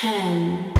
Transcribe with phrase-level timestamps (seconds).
[0.00, 0.77] ten,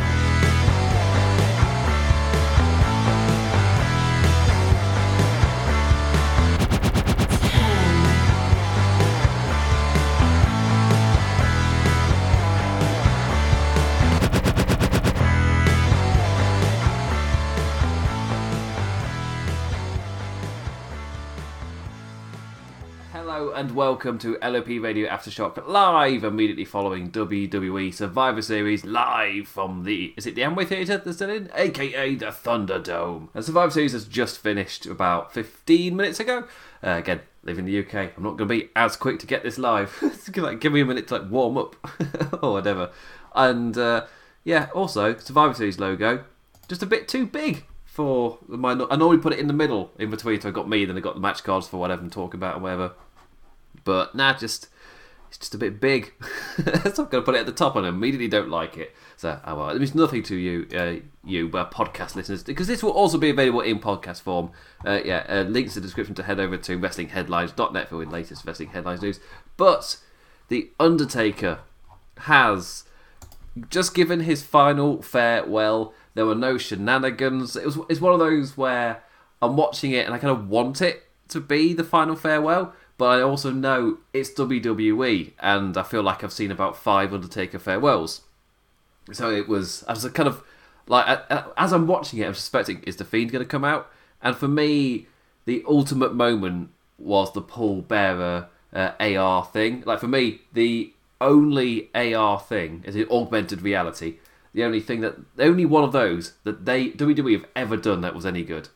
[23.58, 30.14] and welcome to LOP Radio Aftershock live immediately following WWE Survivor Series live from the
[30.16, 33.30] is it the Amway Theatre that's still in, aka the Thunderdome.
[33.34, 36.44] And Survivor Series has just finished about 15 minutes ago.
[36.84, 38.12] Uh, again, live in the UK.
[38.16, 39.92] I'm not going to be as quick to get this live.
[40.36, 41.74] Like, give me a minute to like warm up
[42.40, 42.92] or whatever.
[43.34, 44.06] And uh,
[44.44, 46.22] yeah, also Survivor Series logo
[46.68, 48.70] just a bit too big for my.
[48.70, 51.00] I normally put it in the middle in between, so I got me, then I
[51.00, 52.92] got the match cards for whatever I'm talking about and whatever.
[53.88, 54.68] But nah, just
[55.28, 56.12] it's just a bit big.
[56.62, 58.94] so I'm going to put it at the top, and I immediately don't like it.
[59.16, 62.82] So oh well, it means nothing to you, uh, you uh, podcast listeners, because this
[62.82, 64.50] will also be available in podcast form.
[64.86, 68.44] Uh, yeah, uh, links in the description to head over to WrestlingHeadlines.net for the latest
[68.44, 69.20] wrestling headlines news.
[69.56, 69.96] But
[70.48, 71.60] the Undertaker
[72.18, 72.84] has
[73.70, 75.94] just given his final farewell.
[76.12, 77.56] There were no shenanigans.
[77.56, 79.02] It was it's one of those where
[79.40, 83.20] I'm watching it and I kind of want it to be the final farewell, but
[83.20, 88.22] I also know it's WWE, and I feel like I've seen about five Undertaker farewells.
[89.12, 90.42] So it was I was a kind of
[90.88, 91.20] like
[91.56, 93.88] as I'm watching it, I'm suspecting is the Fiend going to come out,
[94.20, 95.06] and for me,
[95.44, 99.84] the ultimate moment was the Paul Bearer uh, AR thing.
[99.86, 104.16] Like for me, the only AR thing is an augmented reality.
[104.54, 108.00] The only thing that, the only one of those that they WWE have ever done
[108.00, 108.70] that was any good,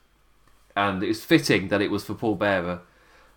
[0.77, 2.83] and it was fitting that it was for Paul Bearer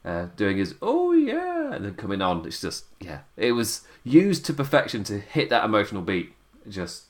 [0.06, 2.46] uh, doing his oh yeah and then coming on.
[2.46, 6.34] It's just yeah, it was used to perfection to hit that emotional beat.
[6.70, 7.06] Just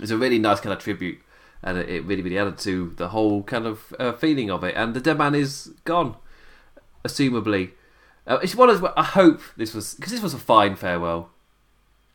[0.00, 1.18] it's a really nice kind of tribute,
[1.62, 4.74] and it, it really really added to the whole kind of uh, feeling of it.
[4.76, 6.16] And the dead man is gone,
[7.04, 7.72] assumably.
[8.26, 8.90] Uh, it's one of those.
[8.96, 11.30] I hope this was because this was a fine farewell.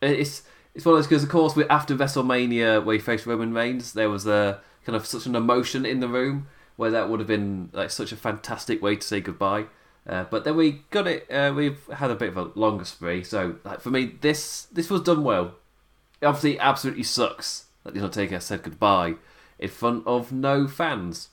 [0.01, 0.43] It's
[0.73, 3.93] it's one of those because of course we after WrestleMania where he faced Roman Reigns,
[3.93, 6.47] there was a kind of such an emotion in the room
[6.77, 9.65] where that would have been like such a fantastic way to say goodbye.
[10.07, 11.29] Uh, but then we got it.
[11.29, 14.89] Uh, we've had a bit of a longer spree, so like for me, this this
[14.89, 15.55] was done well.
[16.21, 19.15] It obviously, absolutely sucks that the Undertaker said goodbye
[19.59, 21.29] in front of no fans.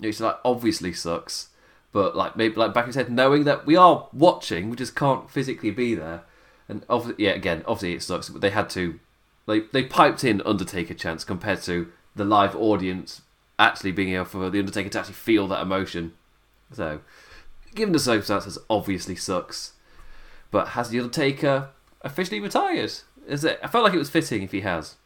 [0.00, 1.50] It's like obviously sucks,
[1.92, 5.30] but like maybe like back in head, knowing that we are watching, we just can't
[5.30, 6.22] physically be there.
[6.68, 8.98] And obviously, yeah, again, obviously it sucks, but they had to.
[9.46, 13.22] They they piped in Undertaker chance compared to the live audience
[13.58, 16.14] actually being able for the Undertaker to actually feel that emotion.
[16.72, 17.00] So,
[17.74, 19.72] given the circumstances, obviously sucks.
[20.50, 21.70] But has the Undertaker
[22.02, 22.92] officially retired?
[23.26, 23.58] Is it?
[23.62, 24.96] I felt like it was fitting if he has.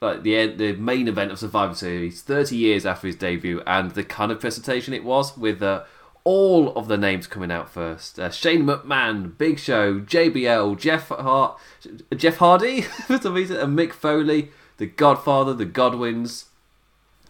[0.00, 4.04] Like the the main event of Survivor Series, thirty years after his debut, and the
[4.04, 5.84] kind of presentation it was with uh,
[6.24, 11.58] all of the names coming out first: uh, Shane McMahon, Big Show, JBL, Jeff Hart,
[12.16, 16.46] Jeff Hardy for some reason, and Mick Foley, The Godfather, The Godwinns.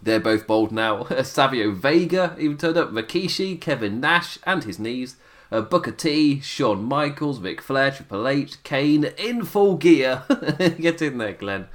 [0.03, 1.03] They're both bold now.
[1.23, 2.91] Savio Vega even turned up.
[2.91, 5.15] Rikishi, Kevin Nash, and his knees.
[5.51, 10.23] Uh, Booker T, Shawn Michaels, Ric Flair, Triple H, Kane in full gear.
[10.79, 11.67] Get in there, Glenn.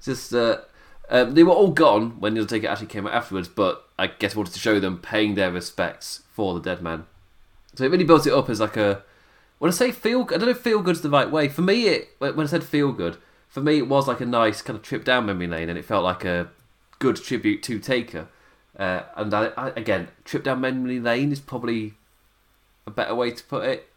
[0.00, 0.58] Just uh,
[1.10, 4.34] um, they were all gone when the Undertaker actually came out afterwards, but I guess
[4.34, 7.06] I wanted to show them paying their respects for the dead man.
[7.74, 9.02] So it really built it up as like a.
[9.58, 11.48] When I say feel, I don't know if feel good's the right way.
[11.48, 13.16] For me, it when I said feel good,
[13.48, 15.84] for me it was like a nice kind of trip down memory lane, and it
[15.84, 16.50] felt like a
[16.98, 18.28] good tribute to Taker.
[18.78, 21.94] Uh, and I, I, again, trip down memory lane is probably
[22.86, 23.88] a better way to put it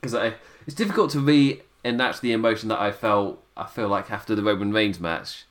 [0.00, 0.32] because
[0.66, 3.42] it's difficult to reenact the emotion that I felt.
[3.56, 5.44] I feel like after the Roman Reigns match,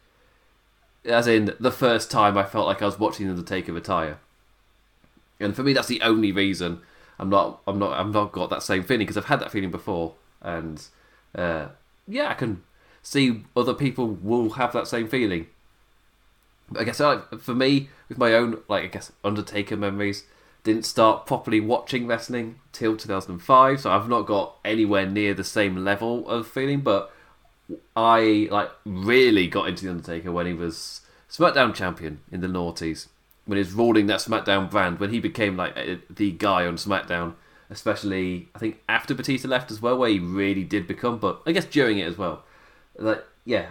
[1.05, 4.19] as in the first time I felt like I was watching Undertaker retire.
[5.39, 6.81] And for me, that's the only reason
[7.19, 7.61] I'm not.
[7.67, 7.93] I'm not.
[7.93, 10.83] I've not got that same feeling because I've had that feeling before, and
[11.35, 11.67] uh,
[12.07, 12.63] yeah, I can
[13.03, 15.47] see other people will have that same feeling.
[16.77, 20.23] I guess like, for me, with my own like I guess Undertaker memories,
[20.63, 25.77] didn't start properly watching wrestling till 2005, so I've not got anywhere near the same
[25.83, 26.81] level of feeling.
[26.81, 27.11] But
[27.95, 33.07] I like really got into the Undertaker when he was SmackDown champion in the noughties,
[33.45, 35.75] when he was ruling that SmackDown brand, when he became like
[36.09, 37.35] the guy on SmackDown.
[37.69, 41.19] Especially, I think after Batista left as well, where he really did become.
[41.19, 42.43] But I guess during it as well.
[42.97, 43.67] Like, yeah,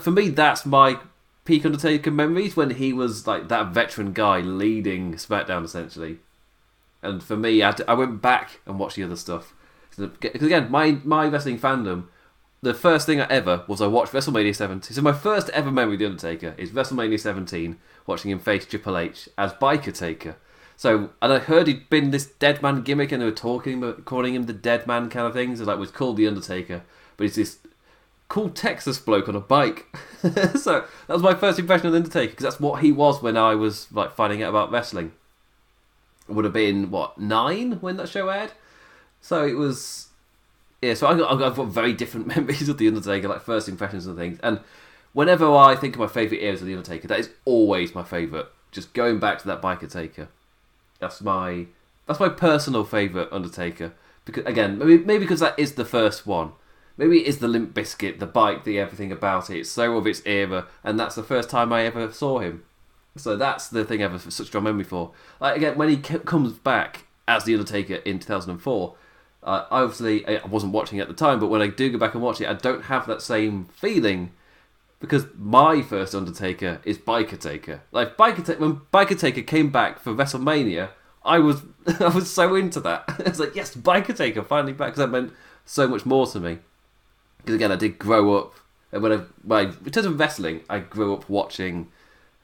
[0.00, 0.98] for me, that's my
[1.44, 6.18] peak Undertaker memories when he was like that veteran guy leading SmackDown essentially.
[7.02, 9.54] And for me, I, I went back and watched the other stuff
[9.96, 12.06] because again, my my wrestling fandom
[12.62, 14.94] the first thing I ever was I watched WrestleMania 17.
[14.94, 18.96] So my first ever memory of the Undertaker is WrestleMania 17, watching him face Triple
[18.96, 20.36] H as Biker Taker.
[20.76, 24.04] So and I heard he'd been this dead man gimmick, and they were talking, about
[24.04, 25.58] calling him the dead man kind of things.
[25.58, 26.82] So like was called the Undertaker,
[27.16, 27.58] but he's this
[28.32, 29.94] cool Texas bloke on a bike.
[30.22, 33.36] so that was my first impression of the Undertaker because that's what he was when
[33.36, 35.12] I was like finding out about wrestling.
[36.26, 38.52] It would have been what nine when that show aired.
[39.20, 40.08] So it was
[40.80, 40.94] yeah.
[40.94, 44.38] So I I've got very different memories of the Undertaker, like first impressions and things.
[44.42, 44.60] And
[45.12, 48.46] whenever I think of my favourite eras of the Undertaker, that is always my favourite.
[48.70, 50.28] Just going back to that biker taker.
[51.00, 51.66] That's my
[52.06, 53.92] that's my personal favourite Undertaker.
[54.24, 56.52] Because again, maybe maybe because that is the first one.
[57.02, 59.58] Maybe it is the Limp Bizkit, the bike, the everything about it.
[59.58, 62.62] It's so of its era, and that's the first time I ever saw him.
[63.16, 65.10] So that's the thing I have such strong memory for.
[65.40, 68.94] Like again, when he comes back as the Undertaker in 2004,
[69.42, 72.22] uh, obviously I wasn't watching at the time, but when I do go back and
[72.22, 74.30] watch it, I don't have that same feeling
[75.00, 77.82] because my first Undertaker is Biker Taker.
[77.90, 80.90] Like Biker Taker, when Biker Taker came back for WrestleMania,
[81.24, 81.62] I was
[81.98, 83.06] I was so into that.
[83.26, 85.32] I was like, yes, Biker Taker finally back because that meant
[85.64, 86.58] so much more to me.
[87.42, 88.54] Because again, I did grow up,
[88.92, 91.88] and when I, I in terms of wrestling, I grew up watching.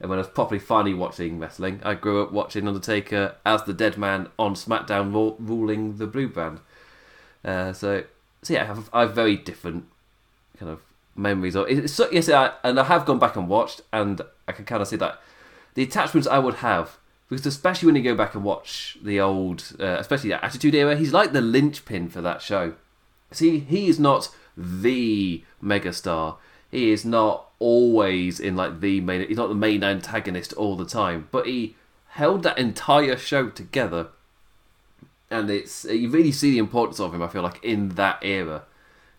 [0.01, 3.73] And when I was properly finally watching wrestling, I grew up watching Undertaker as the
[3.73, 6.61] dead man on SmackDown ruling the Blue Brand.
[7.43, 8.05] Uh, so,
[8.41, 9.87] so yeah, I have, I have very different
[10.57, 10.79] kind of
[11.17, 11.89] memories it.
[11.89, 14.87] So, yes, I, and I have gone back and watched, and I can kind of
[14.87, 15.21] see that
[15.73, 16.97] the attachments I would have,
[17.27, 20.95] because especially when you go back and watch the old, uh, especially the Attitude Era,
[20.95, 22.75] he's like the linchpin for that show.
[23.31, 24.29] See, he is not
[24.59, 26.35] the megastar.
[26.69, 29.27] He is not always in like the main.
[29.27, 31.75] He's not the main antagonist all the time, but he
[32.09, 34.09] held that entire show together
[35.31, 37.21] and it's you really see the importance of him.
[37.21, 38.63] I feel like in that era,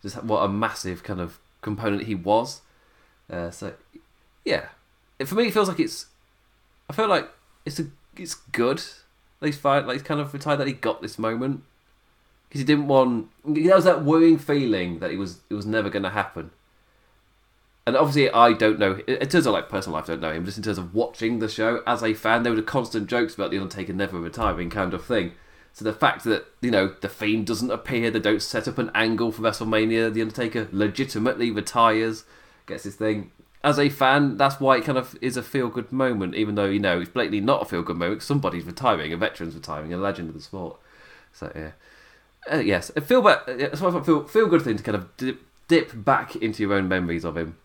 [0.02, 2.62] just what a massive kind of component he was.
[3.30, 3.74] Uh, so,
[4.44, 4.68] yeah,
[5.24, 6.06] for me, it feels like it's.
[6.88, 7.28] I feel like
[7.64, 7.86] it's a
[8.16, 8.78] it's good.
[8.78, 11.62] At least fine, like kind of retired that he got this moment
[12.50, 13.30] because he didn't want.
[13.44, 16.50] That was that worrying feeling that it was it was never going to happen.
[17.86, 18.98] And obviously, I don't know.
[19.06, 20.44] In terms of like personal life, I don't know him.
[20.44, 23.34] Just in terms of watching the show as a fan, there were the constant jokes
[23.34, 25.32] about the Undertaker never retiring, kind of thing.
[25.72, 28.90] So the fact that you know the Fiend doesn't appear, they don't set up an
[28.94, 32.24] angle for WrestleMania, the Undertaker legitimately retires,
[32.66, 33.30] gets his thing.
[33.62, 36.64] As a fan, that's why it kind of is a feel good moment, even though
[36.64, 38.22] you know it's blatantly not a feel good moment.
[38.22, 40.78] Somebody's retiring, a veteran's retiring, a legend of the sport.
[41.32, 41.72] So yeah,
[42.50, 43.42] uh, yes, feel back.
[43.46, 46.88] It's a feel feel good thing to kind of dip, dip back into your own
[46.88, 47.56] memories of him,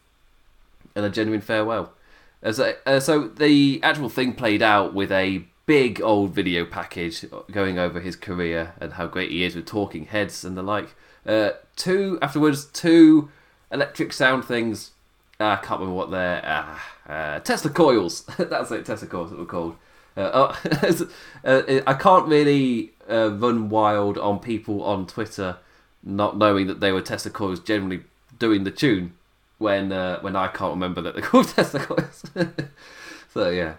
[0.95, 1.93] and a genuine farewell.
[2.41, 7.25] As a, uh, so the actual thing played out with a big old video package
[7.51, 10.95] going over his career and how great he is with talking heads and the like.
[11.25, 13.29] Uh, two afterwards, two
[13.71, 14.91] electric sound things.
[15.39, 16.45] Uh, I can't remember what they're.
[16.45, 18.25] Uh, uh, Tesla coils.
[18.37, 18.85] That's it.
[18.85, 19.31] Tesla coils.
[19.31, 19.75] That were called.
[20.17, 21.07] Uh, oh,
[21.43, 25.57] uh, I can't really run wild on people on Twitter
[26.03, 28.03] not knowing that they were Tesla coils generally
[28.37, 29.13] doing the tune
[29.57, 29.89] when
[30.21, 32.23] when I can't remember that they're called Tesla coils.
[33.33, 33.75] so yeah.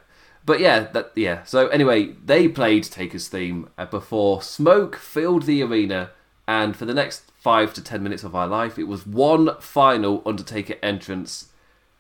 [0.47, 1.43] But yeah, that yeah.
[1.43, 6.11] So anyway, they played Taker's theme uh, before smoke filled the arena,
[6.47, 10.23] and for the next five to ten minutes of our life, it was one final
[10.25, 11.49] Undertaker entrance,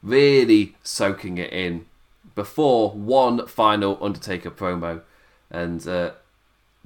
[0.00, 1.86] really soaking it in
[2.36, 5.02] before one final Undertaker promo,
[5.50, 6.12] and uh,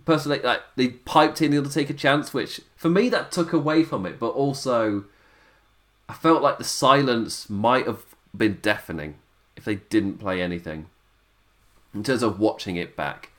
[0.07, 4.07] personally, like they piped in the Undertaker chance, which for me that took away from
[4.07, 5.05] it, but also
[6.09, 8.05] I felt like the silence might have
[8.35, 9.17] been deafening
[9.57, 10.87] if they didn't play anything
[11.93, 13.31] in terms of watching it back.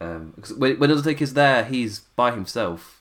[0.00, 3.00] Um, when, when Undertaker's there, he's by himself.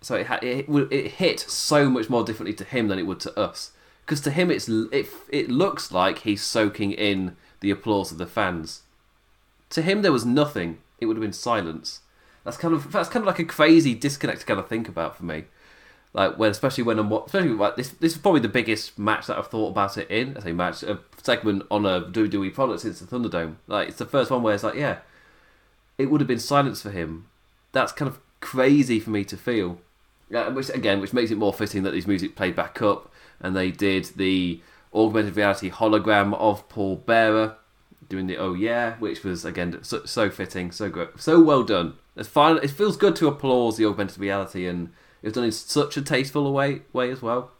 [0.00, 3.20] So it, ha- it it hit so much more differently to him than it would
[3.20, 3.72] to us.
[4.04, 8.26] Because to him, it's it it looks like he's soaking in the applause of the
[8.26, 8.82] fans.
[9.70, 10.78] To him, there was nothing.
[11.00, 12.00] It would have been silence.
[12.44, 15.16] That's kind of that's kind of like a crazy disconnect to kind of think about
[15.16, 15.44] for me.
[16.12, 17.90] Like when, especially when I'm especially like this.
[17.90, 20.36] This is probably the biggest match that I've thought about it in.
[20.36, 23.56] I say match a segment on a WWE product since the Thunderdome.
[23.66, 24.98] Like it's the first one where it's like, yeah,
[25.96, 27.28] it would have been silence for him.
[27.72, 29.78] That's kind of crazy for me to feel.
[30.28, 33.10] Yeah, which again, which makes it more fitting that his music played back up,
[33.42, 34.60] and they did the
[34.94, 37.56] augmented reality hologram of Paul Bearer
[38.08, 41.94] doing the oh yeah, which was again so, so fitting, so great, so well done.
[42.16, 42.58] It's fine.
[42.62, 46.02] It feels good to applaud the augmented reality and it was done in such a
[46.02, 47.50] tasteful way, way as well.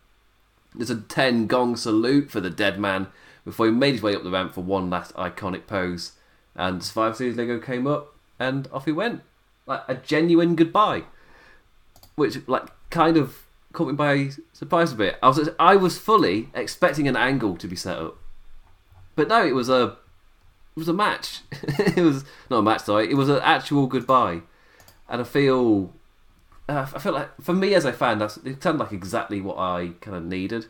[0.74, 3.08] There's a 10 gong salute for the dead man
[3.44, 6.12] before he made his way up the ramp for one last iconic pose.
[6.54, 9.22] And Survivor Series logo came up and off he went.
[9.66, 11.04] Like a genuine goodbye.
[12.14, 13.41] Which, like, kind of
[13.72, 15.18] caught me by surprise a bit.
[15.22, 18.18] I was I was fully expecting an angle to be set up,
[19.16, 19.96] but no, it was a
[20.74, 21.40] it was a match.
[21.52, 23.10] it was not a match, sorry.
[23.10, 24.42] It was an actual goodbye,
[25.08, 25.92] and I feel
[26.68, 29.58] uh, I feel like for me as a fan, that's it sounded like exactly what
[29.58, 30.66] I kind of needed.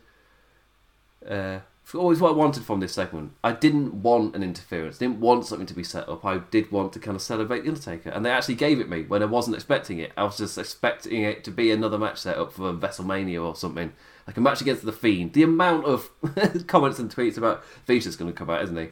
[1.27, 1.59] Uh,
[1.95, 3.33] always what I wanted from this segment.
[3.43, 4.97] I didn't want an interference.
[4.97, 6.23] Didn't want something to be set up.
[6.23, 9.03] I did want to kind of celebrate the Undertaker, and they actually gave it me
[9.03, 10.11] when I wasn't expecting it.
[10.15, 13.91] I was just expecting it to be another match set up for WrestleMania or something,
[14.25, 15.33] like a match against the Fiend.
[15.33, 16.09] The amount of
[16.67, 18.89] comments and tweets about Fiend's just going to come out, isn't he?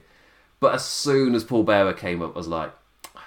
[0.59, 2.73] But as soon as Paul Bearer came up, I was like,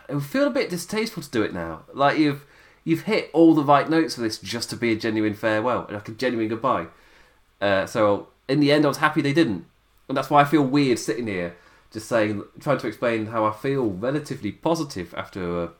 [0.09, 1.85] it would feel a bit distasteful to do it now.
[1.92, 2.44] Like you've
[2.85, 6.09] you've hit all the right notes for this just to be a genuine farewell, like
[6.09, 6.87] a genuine goodbye.
[7.61, 9.67] Uh, so in the end, I was happy they didn't,
[10.09, 11.57] and that's why I feel weird sitting here
[11.95, 15.71] just saying, trying to explain how I feel relatively positive after a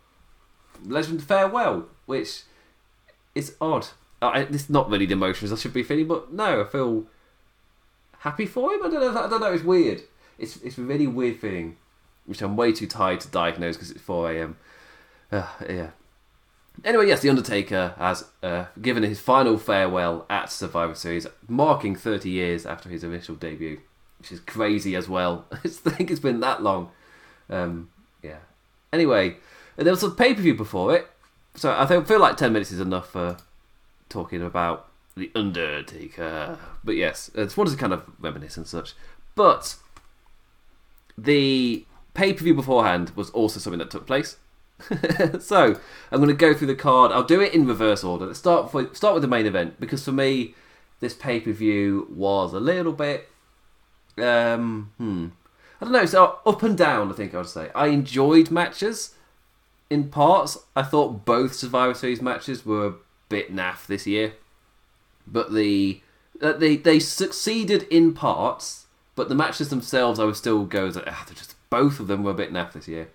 [0.87, 2.42] legend farewell, which
[3.35, 3.88] is odd.
[4.23, 7.06] I, it's not really the emotions I should be feeling, but no, I feel
[8.21, 8.85] happy for him.
[8.85, 9.21] I don't know.
[9.21, 9.52] I don't know.
[9.52, 10.02] It's weird.
[10.38, 11.76] It's it's a really weird feeling,
[12.26, 14.56] which I'm way too tired to diagnose because it's 4 a.m.
[15.33, 15.90] Uh, yeah.
[16.83, 22.28] Anyway, yes, The Undertaker has uh, given his final farewell at Survivor Series, marking 30
[22.28, 23.81] years after his initial debut,
[24.19, 25.47] which is crazy as well.
[25.52, 26.90] I think it's been that long.
[27.49, 27.90] Um,
[28.23, 28.38] yeah.
[28.93, 29.37] Anyway,
[29.76, 31.09] there was a pay per view before it,
[31.54, 33.37] so I feel like 10 minutes is enough for
[34.09, 36.59] talking about The Undertaker.
[36.83, 38.95] But yes, I just wanted to kind of reminisce and such.
[39.37, 39.76] But
[41.16, 44.37] the pay per view beforehand was also something that took place.
[45.40, 45.78] so
[46.11, 47.12] I'm going to go through the card.
[47.12, 48.26] I'll do it in reverse order.
[48.26, 50.54] Let's start for, start with the main event because for me,
[51.00, 53.28] this pay per view was a little bit.
[54.19, 55.28] Um, hmm.
[55.81, 56.07] I don't know.
[56.07, 57.11] So up and down.
[57.11, 59.14] I think I would say I enjoyed matches.
[59.90, 62.95] In parts, I thought both Survivor Series matches were a
[63.28, 64.33] bit naff this year,
[65.26, 66.00] but the
[66.40, 68.87] uh, they they succeeded in parts.
[69.14, 71.04] But the matches themselves, I would still go as they're
[71.35, 73.11] just both of them were a bit naff this year.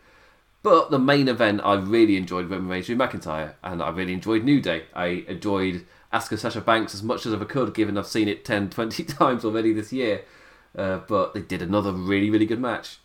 [0.61, 4.43] But the main event, I really enjoyed Roman Reigns, Drew McIntyre, and I really enjoyed
[4.43, 4.83] New Day.
[4.93, 8.69] I enjoyed Asuka Sasha Banks as much as I could, given I've seen it 10,
[8.69, 10.23] 20 times already this year.
[10.77, 12.99] Uh, but they did another really, really good match.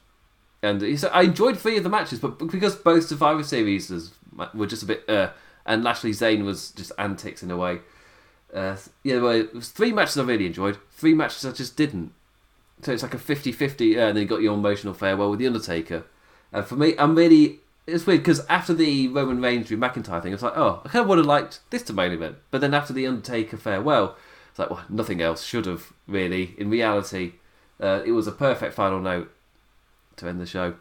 [0.62, 4.12] And so I enjoyed three of the matches, but because both Survivor Series was
[4.54, 5.30] were just a bit, uh,
[5.66, 7.80] and Lashley Zayn was just antics in a way.
[8.52, 12.12] Uh, yeah, well, it was three matches I really enjoyed, three matches I just didn't.
[12.82, 15.38] So it's like a 50 50, uh, and then you got your emotional farewell with
[15.38, 16.04] The Undertaker.
[16.54, 17.58] And for me, I'm really.
[17.86, 21.02] It's weird because after the Roman Reigns Drew McIntyre thing, it's like, oh, I kind
[21.02, 22.36] of would have liked this to main event.
[22.50, 24.16] But then after the Undertaker farewell,
[24.48, 26.54] it's like, well, nothing else should have really.
[26.56, 27.32] In reality,
[27.78, 29.30] uh, it was a perfect final note
[30.16, 30.76] to end the show.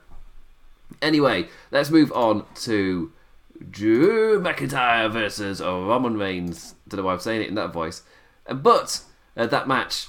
[1.01, 3.11] Anyway, let's move on to
[3.69, 6.75] Drew McIntyre versus Roman Reigns.
[6.87, 8.03] Don't know why I'm saying it in that voice.
[8.47, 9.01] But
[9.35, 10.07] uh, that match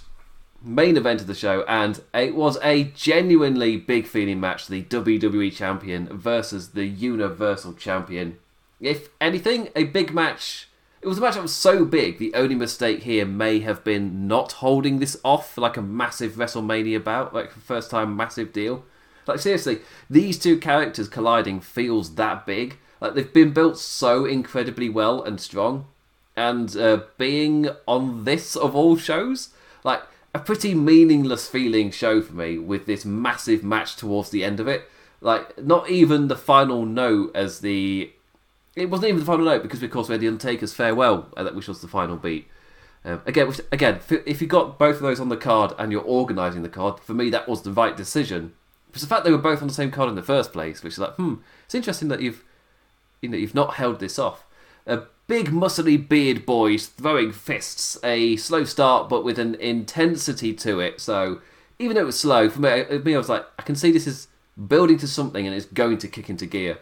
[0.64, 4.66] main event of the show, and it was a genuinely big feeling match.
[4.66, 8.38] The WWE Champion versus the Universal Champion.
[8.80, 10.68] If anything, a big match.
[11.00, 12.18] It was a match that was so big.
[12.18, 17.04] The only mistake here may have been not holding this off like a massive WrestleMania
[17.04, 18.84] bout, like first time massive deal.
[19.26, 22.78] Like seriously, these two characters colliding feels that big.
[23.00, 25.86] Like they've been built so incredibly well and strong,
[26.36, 29.50] and uh, being on this of all shows,
[29.82, 30.02] like
[30.34, 34.66] a pretty meaningless feeling show for me with this massive match towards the end of
[34.66, 34.90] it.
[35.20, 38.12] Like, not even the final note as the.
[38.76, 41.48] It wasn't even the final note because, of course, we had the Undertaker's farewell, uh,
[41.50, 42.48] which was the final beat.
[43.04, 46.62] Um, again, again, if you got both of those on the card and you're organising
[46.62, 48.54] the card, for me that was the right decision.
[48.86, 50.94] Because the fact they were both on the same card in the first place, which
[50.94, 52.42] is like, hmm, it's interesting that you've,
[53.20, 54.43] you know, you've not held this off.
[54.86, 57.98] Uh, big muscly beard boys throwing fists.
[58.04, 61.00] A slow start, but with an intensity to it.
[61.00, 61.40] So
[61.78, 64.06] even though it was slow, for me, me I was like, I can see this
[64.06, 64.28] is
[64.68, 66.78] building to something and it's going to kick into gear.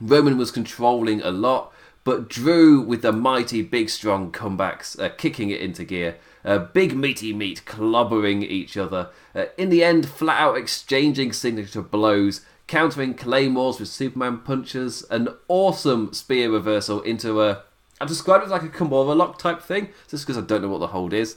[0.00, 1.72] Roman was controlling a lot,
[2.04, 6.16] but Drew with the mighty big strong comebacks, uh, kicking it into gear.
[6.44, 9.08] Uh, big meaty meat clobbering each other.
[9.34, 15.28] Uh, in the end, flat out exchanging signature blows countering claymores with Superman punches, an
[15.48, 17.62] awesome spear reversal into a.
[18.00, 20.68] I described it as like a Kimura lock type thing, just because I don't know
[20.68, 21.36] what the hold is,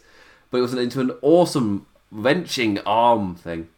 [0.50, 3.70] but it was into an awesome wrenching arm thing,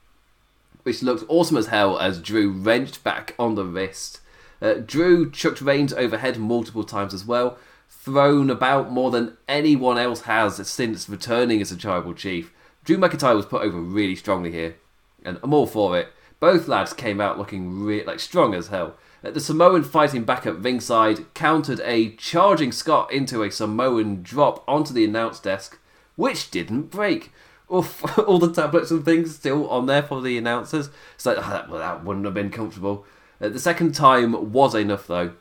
[0.84, 4.22] which looked awesome as hell as Drew wrenched back on the wrist.
[4.62, 7.58] Uh, Drew chucked Reigns overhead multiple times as well,
[7.90, 12.54] thrown about more than anyone else has since returning as a tribal chief.
[12.84, 14.76] Drew McIntyre was put over really strongly here,
[15.24, 16.10] and I'm all for it.
[16.40, 18.96] Both lads came out looking re- like strong as hell.
[19.22, 24.94] The Samoan fighting back at ringside countered a charging Scot into a Samoan drop onto
[24.94, 25.78] the announce desk,
[26.16, 27.34] which didn't break.
[27.74, 30.90] Oof, all the tablets and things still on there for the announcers.
[31.18, 33.06] So like, "Ah, that, well, that wouldn't have been comfortable.
[33.42, 35.34] Uh, the second time was enough, though.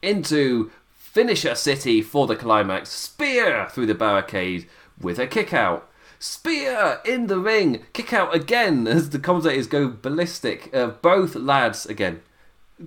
[0.00, 2.90] Into Finisher City for the climax.
[2.90, 4.68] Spear through the barricade
[5.00, 5.88] with a kick out.
[6.24, 7.84] Spear in the ring.
[7.92, 10.74] Kick out again as the commentators go ballistic.
[10.74, 12.22] Uh, both lads, again,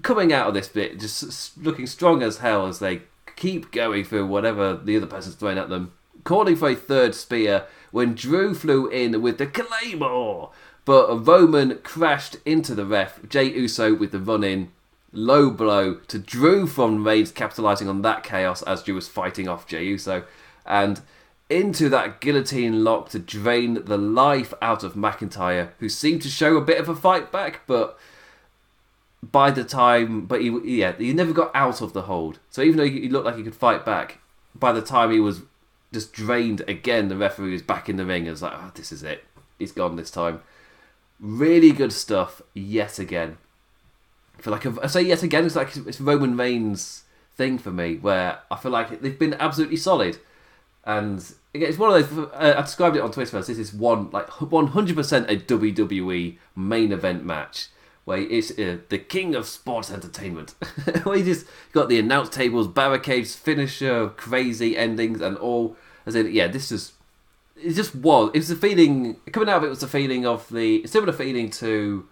[0.02, 3.04] coming out of this bit, just looking strong as hell as they
[3.36, 5.94] keep going through whatever the other person's throwing at them.
[6.24, 10.50] Calling for a third spear when Drew flew in with the Claymore.
[10.84, 13.20] But Roman crashed into the ref.
[13.30, 14.72] Jey Uso with the run in.
[15.12, 19.68] Low blow to Drew from Reigns, capitalizing on that chaos as Drew was fighting off
[19.68, 20.24] Jey Uso.
[20.66, 21.02] And
[21.50, 26.58] into that guillotine lock to drain the life out of McIntyre, who seemed to show
[26.58, 27.98] a bit of a fight back, but
[29.24, 30.50] by the time, but he,
[30.80, 32.40] yeah, he never got out of the hold.
[32.50, 34.20] So even though he looked like he could fight back,
[34.54, 35.42] by the time he was
[35.94, 38.26] just drained again, the referee was back in the ring.
[38.26, 39.24] It was like, oh, this is it.
[39.58, 40.42] He's gone this time.
[41.20, 43.38] Really good stuff yet again.
[44.38, 47.04] For like I've- I say yet again, it's like it's Roman Reigns
[47.36, 50.20] thing for me, where I feel like they've been absolutely solid.
[50.88, 51.22] And
[51.54, 52.30] it's one of those.
[52.34, 53.38] Uh, I described it on Twitter.
[53.42, 57.68] This is one like 100% a WWE main event match
[58.06, 60.52] where it's uh, the king of sports entertainment.
[61.04, 65.76] where you just got the announce tables, barricades, finisher, crazy endings, and all.
[66.06, 66.94] As in, yeah, this is.
[67.62, 68.32] It just was.
[68.34, 71.50] It was the feeling coming out of it was the feeling of the similar feeling
[71.50, 72.08] to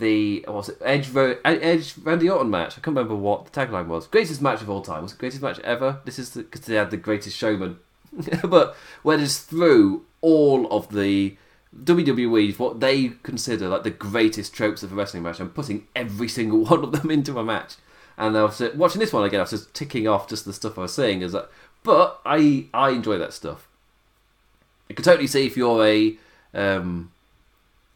[0.00, 1.14] the what was it Edge
[1.44, 2.72] Edge Randy Orton match.
[2.72, 4.08] I can't remember what the tagline was.
[4.08, 5.04] Greatest match of all time.
[5.04, 6.00] Was it greatest match ever?
[6.04, 7.78] This is because they had the greatest showman.
[8.44, 11.36] but when it's through all of the
[11.84, 16.28] WWE, what they consider like the greatest tropes of a wrestling match, and putting every
[16.28, 17.76] single one of them into a match.
[18.18, 19.40] And I was watching this one again.
[19.40, 21.22] I was just ticking off just the stuff I was saying.
[21.22, 21.50] Is that,
[21.82, 23.68] but I I enjoy that stuff.
[24.90, 26.18] I can totally see if you're a,
[26.52, 27.12] um,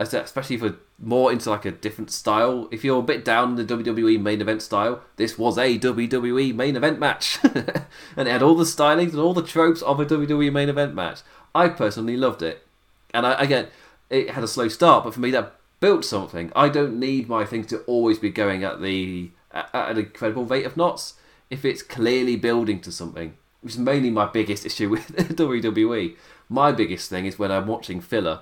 [0.01, 2.69] especially you're more into like a different style.
[2.71, 6.54] If you're a bit down in the WWE main event style, this was a WWE
[6.54, 10.07] main event match, and it had all the stylings and all the tropes of a
[10.07, 11.21] WWE main event match.
[11.54, 12.67] I personally loved it,
[13.13, 13.69] and I again,
[14.11, 16.50] it had a slow start, but for me that built something.
[16.57, 20.45] I don't need my things to always be going at the at at an incredible
[20.45, 21.15] rate of knots
[21.50, 26.17] if it's clearly building to something, which is mainly my biggest issue with WWE.
[26.49, 28.41] My biggest thing is when I'm watching filler,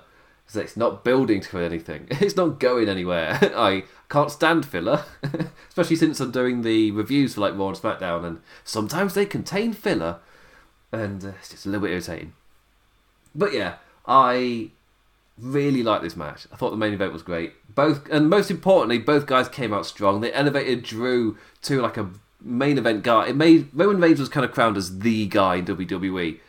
[0.55, 2.07] it's not building to anything.
[2.11, 3.39] It's not going anywhere.
[3.55, 5.03] I can't stand filler,
[5.69, 9.73] especially since I'm doing the reviews for like Raw and SmackDown, and sometimes they contain
[9.73, 10.19] filler,
[10.91, 12.33] and uh, it's just a little bit irritating.
[13.35, 14.69] But yeah, I
[15.37, 16.47] really like this match.
[16.51, 17.53] I thought the main event was great.
[17.73, 20.21] Both and most importantly, both guys came out strong.
[20.21, 22.11] They elevated Drew to like a
[22.41, 23.27] main event guy.
[23.27, 26.39] It made Roman Reigns was kind of crowned as the guy in WWE,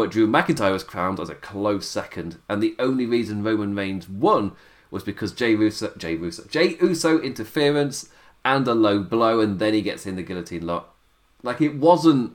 [0.00, 2.38] but Drew McIntyre was crowned as a close second.
[2.48, 4.52] And the only reason Roman Reigns won
[4.90, 8.08] was because Jay Russo, Jay Russo, Jey Uso interference
[8.42, 10.96] and a low blow, and then he gets in the guillotine lock.
[11.42, 12.34] Like it wasn't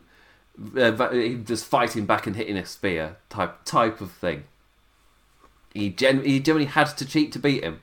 [0.78, 0.91] uh,
[1.43, 4.43] just fighting back and hitting a spear type type of thing.
[5.73, 7.82] He gen- he generally had to cheat to beat him,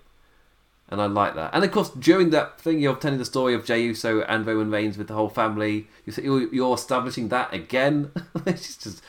[0.88, 1.50] and I like that.
[1.52, 4.70] And of course, during that thing, you're telling the story of Jey Uso and Roman
[4.70, 5.88] Reigns with the whole family.
[6.06, 8.12] You're, you're establishing that again.
[8.46, 9.02] it's just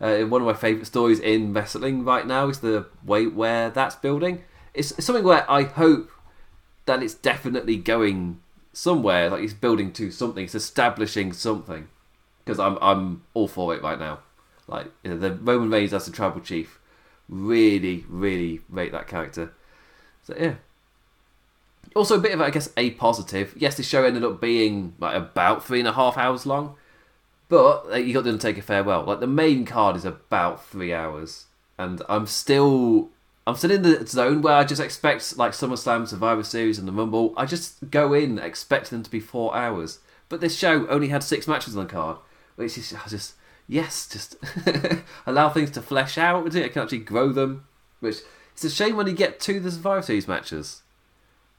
[0.00, 3.96] uh, one of my favourite stories in wrestling right now is the way where that's
[3.96, 4.42] building.
[4.72, 6.10] It's, it's something where I hope
[6.86, 8.40] that it's definitely going
[8.72, 9.30] somewhere.
[9.30, 10.44] Like it's building to something.
[10.44, 11.88] It's establishing something.
[12.44, 14.20] Because I'm I'm all for it right now.
[14.66, 16.78] Like you know, the Roman Reigns as the tribal chief,
[17.28, 19.52] really really rate that character.
[20.22, 20.54] So yeah.
[21.94, 23.54] Also, a bit of I guess a positive.
[23.56, 26.76] Yes, the show ended up being like about three and a half hours long,
[27.50, 29.04] but uh, you got to take a farewell.
[29.04, 33.10] Like the main card is about three hours, and I'm still
[33.46, 36.92] I'm still in the zone where I just expect like SummerSlam, Survivor Series, and the
[36.92, 37.34] Rumble.
[37.36, 39.98] I just go in expecting them to be four hours,
[40.30, 42.16] but this show only had six matches on the card,
[42.56, 43.34] which is just
[43.66, 44.36] yes, just
[45.26, 46.46] allow things to flesh out.
[46.46, 47.66] I can actually grow them,
[47.98, 48.18] which
[48.52, 50.82] it's a shame when you get to the Survivor Series matches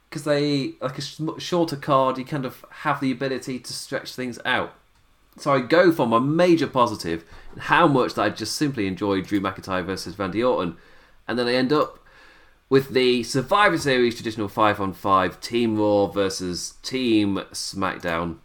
[0.09, 2.17] because they like a sh- shorter card.
[2.17, 4.73] You kind of have the ability to stretch things out.
[5.37, 7.23] So I go from a major positive,
[7.57, 10.77] how much that I just simply enjoyed Drew McIntyre versus Randy Orton,
[11.27, 11.99] and then I end up
[12.69, 18.37] with the Survivor Series traditional five on five Team Raw versus Team SmackDown,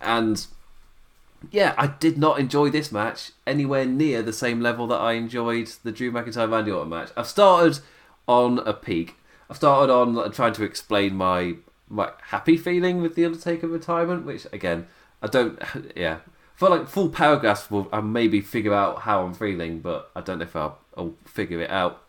[0.00, 0.46] and
[1.50, 5.68] yeah, I did not enjoy this match anywhere near the same level that I enjoyed
[5.82, 7.10] the Drew McIntyre Randy Orton match.
[7.16, 7.80] I've started
[8.28, 9.16] on a peak.
[9.48, 11.56] I've started on trying to explain my
[11.90, 14.86] like happy feeling with the Undertaker retirement, which again
[15.22, 15.60] I don't.
[15.96, 16.18] Yeah,
[16.60, 20.40] for like full paragraphs, will I maybe figure out how I'm feeling, but I don't
[20.40, 22.02] know if I'll, I'll figure it out.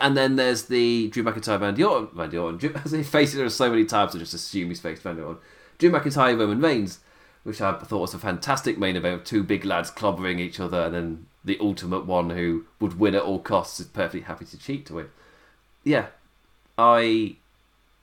[0.00, 2.08] And then there's the Drew McIntyre, Randy Orton.
[2.16, 2.76] Randy Orton.
[2.84, 5.42] As he faces it so many times, I just assume he's faced Randy Orton.
[5.78, 7.00] Drew McIntyre, Roman Reigns,
[7.42, 9.14] which I thought was a fantastic main event.
[9.22, 13.16] of Two big lads clobbering each other, and then the ultimate one who would win
[13.16, 15.08] at all costs is perfectly happy to cheat to win.
[15.82, 16.06] Yeah,
[16.78, 17.36] I.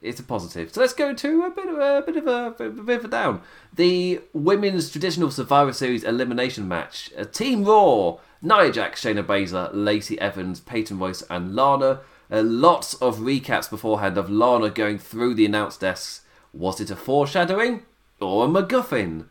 [0.01, 0.73] It's a positive.
[0.73, 3.05] So let's go to a bit of a, a bit of a, a bit of
[3.05, 3.41] a down.
[3.73, 7.12] The women's traditional Survivor Series elimination match.
[7.17, 8.17] Uh, Team Raw.
[8.41, 12.01] Nia Jax, Shayna Baszler, Lacey Evans, Peyton Royce, and Lana.
[12.31, 16.21] Uh, lots of recaps beforehand of Lana going through the announce desks.
[16.53, 17.83] Was it a foreshadowing
[18.19, 19.25] or a MacGuffin?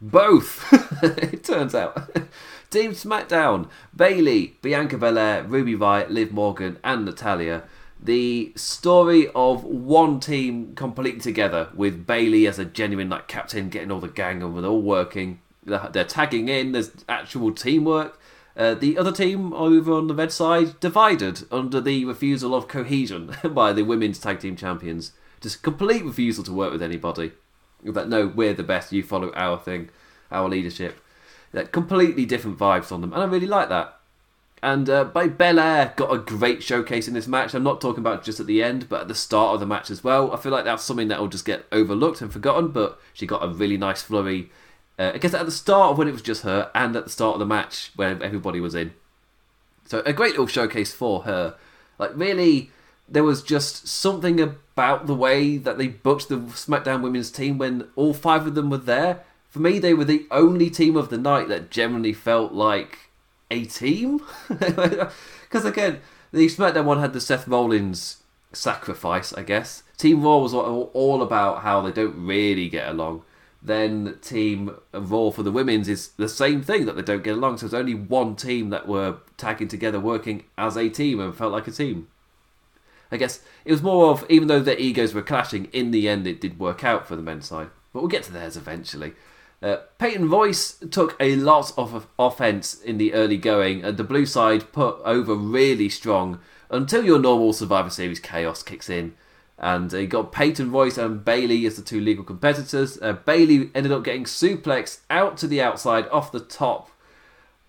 [0.00, 2.10] Both, it turns out.
[2.70, 7.62] Team SmackDown Bayley, Bianca Belair, Ruby Riott, Liv Morgan, and Natalya.
[8.00, 13.90] The story of one team completely together with Bayley as a genuine like captain, getting
[13.90, 15.40] all the gang and they're all working.
[15.64, 16.72] They're, they're tagging in.
[16.72, 18.20] There's actual teamwork.
[18.56, 23.36] Uh, the other team over on the red side divided under the refusal of cohesion
[23.50, 25.12] by the women's tag team champions.
[25.40, 27.32] Just complete refusal to work with anybody.
[27.84, 28.92] That no, we're the best.
[28.92, 29.90] You follow our thing,
[30.30, 31.00] our leadership.
[31.52, 33.95] That completely different vibes on them, and I really like that.
[34.62, 37.54] And uh, by Belair got a great showcase in this match.
[37.54, 39.90] I'm not talking about just at the end, but at the start of the match
[39.90, 40.32] as well.
[40.32, 42.68] I feel like that's something that will just get overlooked and forgotten.
[42.68, 44.50] But she got a really nice flurry.
[44.98, 47.10] Uh, I guess at the start of when it was just her, and at the
[47.10, 48.94] start of the match where everybody was in.
[49.84, 51.56] So a great little showcase for her.
[51.98, 52.70] Like really,
[53.08, 57.88] there was just something about the way that they booked the SmackDown Women's team when
[57.94, 59.22] all five of them were there.
[59.48, 63.10] For me, they were the only team of the night that generally felt like
[63.50, 64.20] a team.
[65.48, 66.00] Because again,
[66.32, 69.84] the SmackDown one had the Seth Rollins sacrifice, I guess.
[69.96, 73.22] Team Raw was all about how they don't really get along.
[73.62, 77.58] Then Team Raw for the women's is the same thing that they don't get along.
[77.58, 81.52] So it's only one team that were tagging together, working as a team, and felt
[81.52, 82.08] like a team.
[83.10, 86.26] I guess it was more of even though their egos were clashing, in the end
[86.26, 87.70] it did work out for the men's side.
[87.92, 89.14] But we'll get to theirs eventually.
[89.66, 94.24] Uh, Peyton Royce took a lot of offense in the early going, and the blue
[94.24, 96.38] side put over really strong
[96.70, 99.16] until your normal Survivor Series chaos kicks in.
[99.58, 102.96] And uh, you got Peyton Royce and Bayley as the two legal competitors.
[103.02, 106.92] Uh, Bayley ended up getting suplexed out to the outside off the top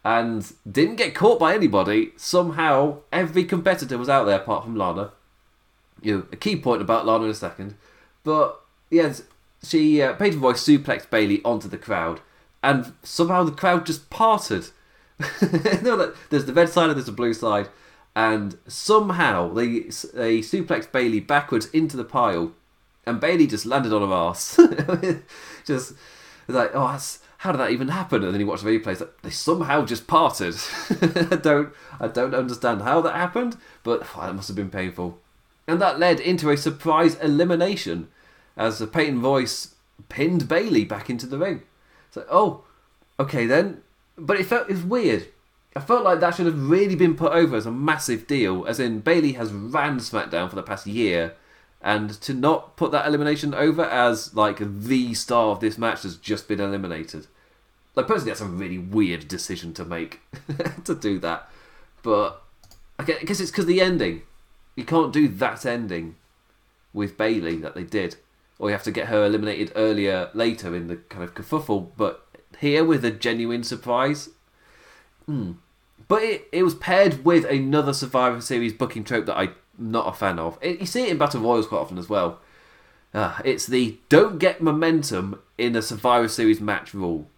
[0.05, 2.11] and didn't get caught by anybody.
[2.15, 5.13] Somehow, every competitor was out there apart from Lana.
[6.03, 7.73] You know, a key point about Lana in a second.
[8.23, 9.23] But, yes,
[9.63, 12.21] she uh, Royce suplexed Bayley onto the crowd,
[12.63, 14.69] and somehow the crowd just parted.
[15.41, 17.69] there's the red side and there's the blue side,
[18.15, 19.79] and somehow they
[20.13, 22.51] they suplexed Bayley backwards into the pile,
[23.05, 24.57] and Bayley just landed on her ass.
[25.65, 25.93] just
[26.47, 28.23] like, oh, that's, how did that even happen?
[28.23, 30.55] And then you watch the replays, like, they somehow just parted.
[30.89, 35.19] I don't I don't understand how that happened, but oh, that must have been painful.
[35.67, 38.07] And that led into a surprise elimination
[38.57, 39.75] as the Peyton Royce
[40.09, 41.61] pinned Bayley back into the ring.
[42.11, 42.63] So, like, oh,
[43.19, 43.81] okay then.
[44.17, 45.27] But it felt it weird.
[45.75, 48.79] I felt like that should have really been put over as a massive deal, as
[48.79, 51.35] in Bayley has ran SmackDown for the past year,
[51.83, 56.17] and to not put that elimination over as like the star of this match has
[56.17, 57.27] just been eliminated.
[57.93, 60.19] Like personally, that's a really weird decision to make
[60.83, 61.47] to do that.
[62.01, 62.41] But
[62.97, 64.23] I guess it's because the ending.
[64.75, 66.15] You can't do that ending
[66.93, 68.15] with Bayley that they did
[68.59, 71.91] or you have to get her eliminated earlier later in the kind of kerfuffle.
[71.95, 72.25] But
[72.59, 74.29] here with a genuine surprise,
[75.25, 75.53] hmm.
[76.07, 80.17] but it, it was paired with another Survivor Series booking trope that I'm not a
[80.17, 80.57] fan of.
[80.61, 82.39] It, you see it in Battle Royals quite often as well.
[83.13, 87.29] Uh, it's the don't get momentum in a Survivor Series match rule.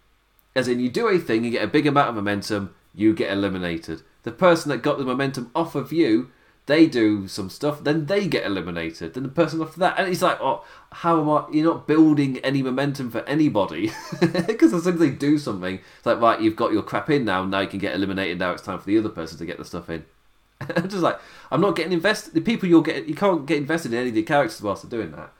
[0.54, 3.30] As in, you do a thing, you get a big amount of momentum, you get
[3.30, 4.02] eliminated.
[4.24, 6.30] The person that got the momentum off of you
[6.66, 9.14] they do some stuff, then they get eliminated.
[9.14, 11.44] Then the person after that, and it's like, oh, how am I?
[11.50, 16.06] You're not building any momentum for anybody because as soon as they do something, it's
[16.06, 17.44] like, right, you've got your crap in now.
[17.44, 18.38] Now you can get eliminated.
[18.38, 20.04] Now it's time for the other person to get the stuff in.
[20.76, 21.18] I'm just like,
[21.50, 22.34] I'm not getting invested.
[22.34, 24.98] The people you'll get, you can't get invested in any of the characters whilst they're
[24.98, 25.32] doing that.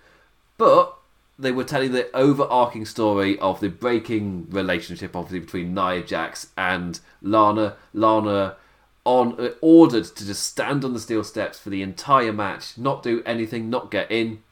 [0.56, 0.96] But
[1.38, 7.00] they were telling the overarching story of the breaking relationship, obviously between Nia Jax and
[7.22, 7.76] Lana.
[7.94, 8.56] Lana
[9.10, 13.02] on uh, ordered to just stand on the steel steps for the entire match, not
[13.02, 14.42] do anything, not get in.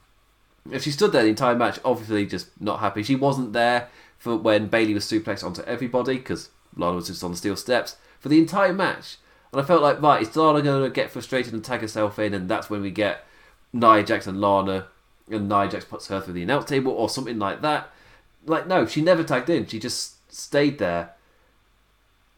[0.69, 3.01] If she stood there the entire match, obviously just not happy.
[3.03, 7.31] She wasn't there for when Bayley was suplexed onto everybody because Lana was just on
[7.31, 9.17] the steel steps for the entire match.
[9.51, 12.33] And I felt like, right, is Lana going to get frustrated and tag herself in?
[12.33, 13.25] And that's when we get
[13.71, 14.87] Nia Jackson Lana
[15.29, 17.89] and Nia Jax puts her through the announce table or something like that.
[18.45, 19.65] Like, no, she never tagged in.
[19.67, 21.13] She just stayed there.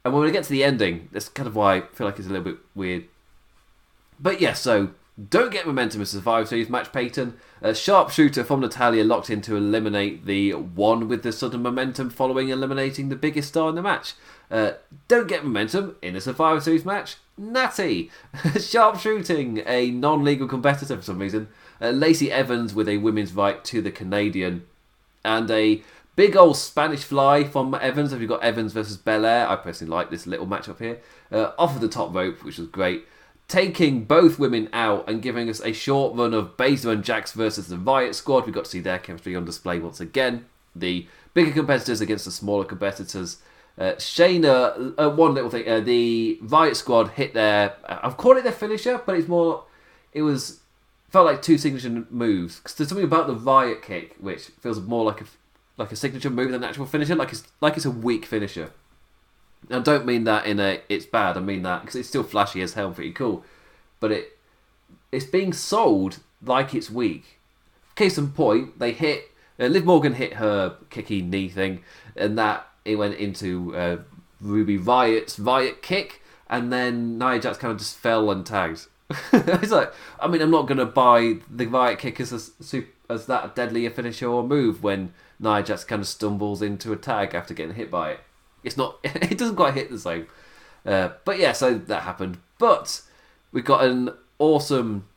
[0.04, 2.28] And when we get to the ending, that's kind of why I feel like it's
[2.28, 3.06] a little bit weird.
[4.20, 4.92] But yeah, so
[5.30, 7.38] don't get momentum in Survivor Series match, Peyton.
[7.62, 12.50] A sharpshooter from Natalya locked in to eliminate the one with the sudden momentum following
[12.50, 14.14] eliminating the biggest star in the match.
[14.50, 14.74] Uh,
[15.08, 17.18] don't get momentum in a Survivor Series match.
[17.38, 18.10] Natty,
[18.60, 21.48] sharpshooting a non-legal competitor for some reason.
[21.80, 24.66] Uh, Lacey Evans with a women's right to the Canadian,
[25.24, 25.82] and a
[26.15, 28.12] big old Spanish fly from Evans.
[28.12, 29.47] Have you got Evans versus Belair?
[29.47, 31.00] I personally like this little matchup here.
[31.32, 33.06] Uh, off of the top rope, which was great
[33.52, 37.67] taking both women out and giving us a short run of Baszler and Jax versus
[37.67, 38.45] the Riot Squad.
[38.45, 40.45] We got to see their chemistry on display once again.
[40.74, 43.39] The bigger competitors against the smaller competitors.
[43.78, 48.45] Uh, Shayna, uh, one little thing, uh, the Riot Squad hit their, I've called it
[48.45, 49.65] their finisher, but it's more,
[50.13, 50.62] it was,
[51.10, 52.60] felt like two signature moves.
[52.60, 55.26] Because there's something about the Riot kick which feels more like a,
[55.82, 58.72] like a signature move than an actual finisher, like it's, like it's a weak finisher.
[59.70, 61.38] I don't mean that in a it's bad.
[61.38, 63.44] I mean that because it's still flashy as hell, pretty cool.
[64.00, 64.38] But it
[65.12, 67.39] it's being sold like it's weak.
[67.96, 71.84] Case in point, they hit uh, Liv Morgan hit her kicky knee thing,
[72.15, 73.98] and that it went into uh,
[74.39, 78.88] Ruby Riott's Riot kick, and then Nia Jax kind of just fell and tagged.
[79.34, 83.56] it's like, I mean, I'm not gonna buy the Riot kick as a as that
[83.56, 87.54] deadly a finisher or move when Nia Jax kind of stumbles into a tag after
[87.54, 88.19] getting hit by it.
[88.63, 88.99] It's not.
[89.04, 90.27] It doesn't quite hit the same.
[90.86, 92.38] Uh, but yeah, so that happened.
[92.58, 93.01] But
[93.51, 95.08] we got an awesome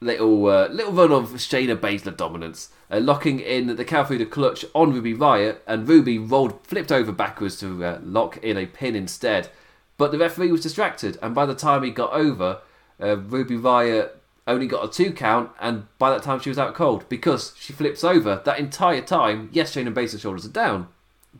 [0.00, 4.92] little uh, little run of Shayna Baszler dominance, uh, locking in the Kirifuda clutch on
[4.92, 9.48] Ruby Riott, and Ruby rolled flipped over backwards to uh, lock in a pin instead.
[9.96, 12.60] But the referee was distracted, and by the time he got over,
[13.00, 14.10] uh, Ruby Riott
[14.48, 17.72] only got a two count, and by that time she was out cold because she
[17.72, 19.50] flips over that entire time.
[19.52, 20.88] Yes, Shayna Baszler's shoulders are down,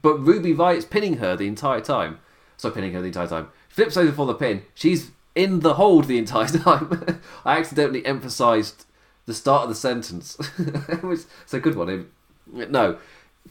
[0.03, 2.21] but Ruby Riott's pinning her the entire time.
[2.57, 3.49] So pinning her the entire time.
[3.69, 4.63] Flips over for the pin.
[4.75, 7.21] She's in the hold the entire time.
[7.45, 8.85] I accidentally emphasised
[9.27, 10.37] the start of the sentence.
[10.59, 12.11] it's a good one.
[12.53, 12.99] No.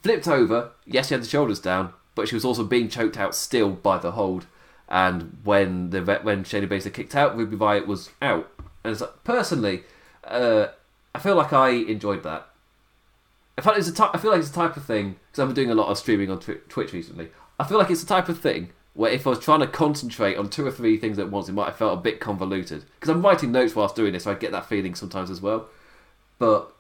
[0.02, 0.72] Flipped over.
[0.86, 3.98] Yes, she had the shoulders down, but she was also being choked out still by
[3.98, 4.46] the hold.
[4.90, 8.52] And when the when Shayna Baszler kicked out, Ruby Riott was out.
[8.88, 9.84] And like, personally,
[10.24, 10.68] uh,
[11.14, 12.48] I feel like I enjoyed that.
[13.58, 15.48] I feel, it's a ty- I feel like it's the type of thing because I've
[15.48, 17.30] been doing a lot of streaming on tw- Twitch recently.
[17.60, 20.38] I feel like it's the type of thing where if I was trying to concentrate
[20.38, 22.86] on two or three things at once, it might have felt a bit convoluted.
[22.96, 25.70] Because I'm writing notes whilst doing this, so I get that feeling sometimes as well.
[26.40, 26.72] But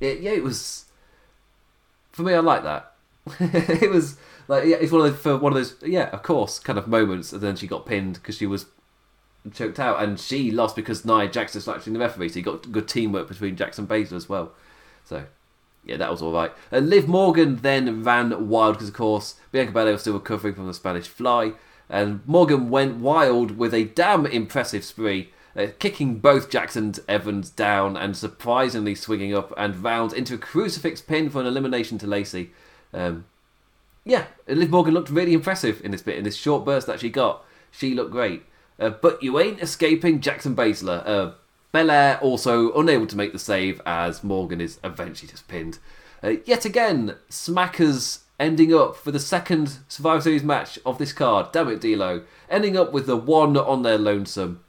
[0.00, 0.86] it, yeah, it was
[2.10, 2.34] for me.
[2.34, 2.94] I like that.
[3.40, 4.16] it was
[4.48, 6.88] like yeah, it's one of those for one of those yeah, of course, kind of
[6.88, 7.32] moments.
[7.32, 8.66] And then she got pinned because she was
[9.52, 12.28] choked out, and she lost because Nia Jax distracting the referee.
[12.28, 14.52] So you got good teamwork between Jackson Baszler as well.
[15.04, 15.24] So
[15.84, 16.52] yeah, that was all right.
[16.70, 20.66] Uh, Liv Morgan then ran wild because, of course, Bianca Belair was still recovering from
[20.66, 21.52] the Spanish fly,
[21.88, 27.96] and Morgan went wild with a damn impressive spree, uh, kicking both Jackson Evans down
[27.96, 32.52] and surprisingly swinging up and round into a crucifix pin for an elimination to Lacey.
[32.94, 33.24] Um,
[34.04, 37.10] yeah, Liv Morgan looked really impressive in this bit, in this short burst that she
[37.10, 37.44] got.
[37.70, 38.44] She looked great.
[38.82, 41.06] Uh, but you ain't escaping Jackson Baszler.
[41.06, 41.30] Uh,
[41.70, 45.78] Belair also unable to make the save as Morgan is eventually just pinned.
[46.22, 51.52] Uh, yet again, Smackers ending up for the second Survivor Series match of this card.
[51.52, 52.24] Damn it, D'Lo.
[52.50, 54.64] Ending up with the one on their lonesome.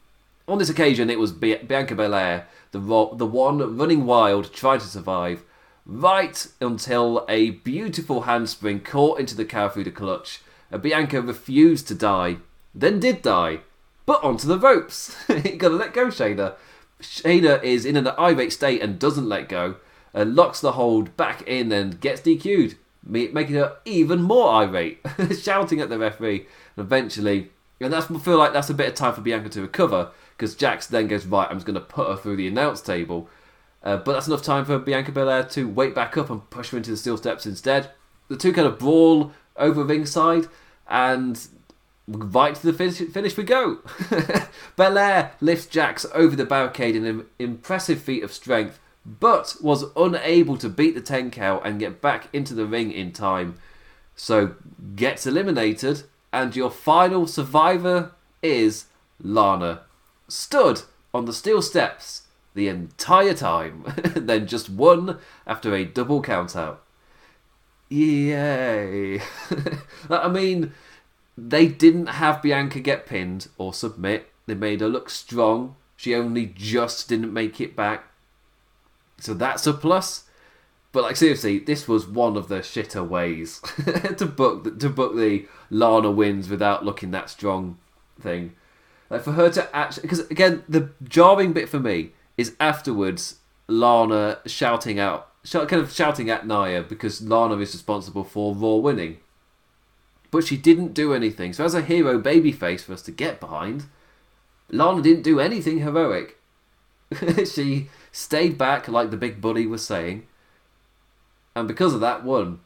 [0.47, 4.87] On this occasion, it was Bianca Belair, the, ro- the one running wild, trying to
[4.87, 5.41] survive,
[5.85, 10.41] right until a beautiful handspring caught into the Kirifuda clutch.
[10.71, 12.37] Uh, Bianca refused to die,
[12.75, 13.61] then did die,
[14.05, 15.15] but onto the ropes.
[15.29, 16.55] you gotta let go, Shayna.
[17.01, 19.75] Shayna is in an irate state and doesn't let go,
[20.15, 24.99] uh, locks the hold back in and gets DQ'd, making her even more irate,
[25.39, 26.45] shouting at the referee.
[26.75, 29.61] And eventually, and that's I feel like that's a bit of time for Bianca to
[29.61, 31.47] recover because Jax then goes right.
[31.49, 33.29] I'm just going to put her through the announce table,
[33.83, 36.77] uh, but that's enough time for Bianca Belair to wait back up and push her
[36.77, 37.91] into the steel steps instead.
[38.29, 40.47] The two kind of brawl over ringside,
[40.87, 41.47] and
[42.07, 43.79] Right to the finish, finish we go.
[44.75, 50.57] Belair lifts Jax over the barricade in an impressive feat of strength, but was unable
[50.57, 53.55] to beat the 10 count and get back into the ring in time.
[54.15, 54.55] So
[54.95, 58.11] gets eliminated, and your final survivor
[58.41, 58.85] is
[59.21, 59.81] Lana.
[60.27, 60.81] Stood
[61.13, 63.85] on the steel steps the entire time,
[64.15, 66.77] then just won after a double countout.
[67.89, 69.21] Yay!
[70.09, 70.73] I mean,
[71.37, 74.29] they didn't have Bianca get pinned or submit.
[74.45, 75.75] They made her look strong.
[75.95, 78.05] She only just didn't make it back.
[79.19, 80.25] So that's a plus.
[80.91, 83.61] But like seriously, this was one of the shitter ways
[84.17, 87.79] to book the, to book the Lana wins without looking that strong
[88.19, 88.53] thing.
[89.09, 94.39] Like for her to actually, because again, the jarring bit for me is afterwards Lana
[94.45, 99.17] shouting out, kind of shouting at Nia because Lana is responsible for Raw winning.
[100.33, 101.53] But she didn't do anything.
[101.53, 103.83] So as a hero babyface for us to get behind,
[104.71, 106.39] Lana didn't do anything heroic.
[107.45, 110.25] she stayed back, like the big buddy was saying,
[111.55, 112.61] and because of that, won.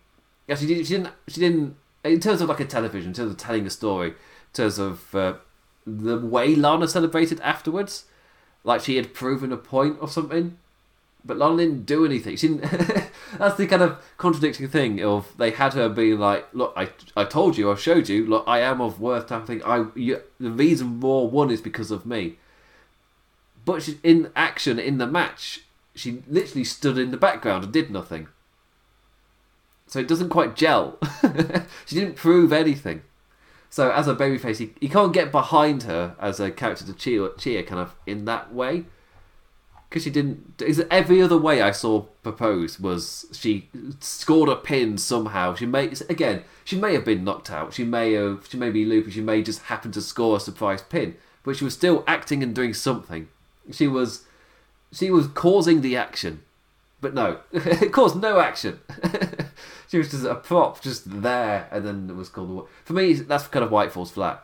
[0.48, 1.14] Yeah, she, did, she didn't.
[1.28, 1.76] She didn't.
[2.06, 4.16] In terms of like a television, in terms of telling a story, in
[4.54, 5.34] terms of uh,
[5.86, 8.06] the way Lana celebrated afterwards,
[8.64, 10.58] like she had proven a point or something.
[11.26, 12.38] But Lana didn't do anything.
[12.38, 12.64] She didn't.
[13.38, 17.26] that's the kind of contradicting thing of they had her being like, "Look, I, I
[17.26, 18.26] told you, I showed you.
[18.26, 19.62] Look, I am of worth." Type thing.
[19.63, 22.38] I, you, the reason Raw won is because of me.
[23.66, 25.62] But she, in action in the match,
[25.94, 28.28] she literally stood in the background and did nothing.
[29.88, 30.98] So it doesn't quite gel.
[31.86, 33.02] she didn't prove anything.
[33.70, 37.30] So as a babyface, you, you can't get behind her as a character to cheer,
[37.38, 38.86] cheer kind of in that way.
[39.89, 40.62] Because she didn't.
[40.62, 43.69] Is Every other way I saw proposed was she
[44.00, 45.56] scored a pin somehow.
[45.56, 46.43] She may again.
[46.65, 47.73] She may have been knocked out.
[47.73, 48.47] She may have.
[48.50, 49.12] She may be loopy.
[49.12, 51.15] She may just happen to score a surprise pin.
[51.43, 53.30] But she was still acting and doing something.
[53.71, 54.26] She was.
[54.91, 56.43] She was causing the action.
[57.00, 58.80] But no, it caused no action.
[59.88, 62.67] she was just a prop, just there, and then it was called.
[62.84, 64.43] For me, that's kind of White falls flat.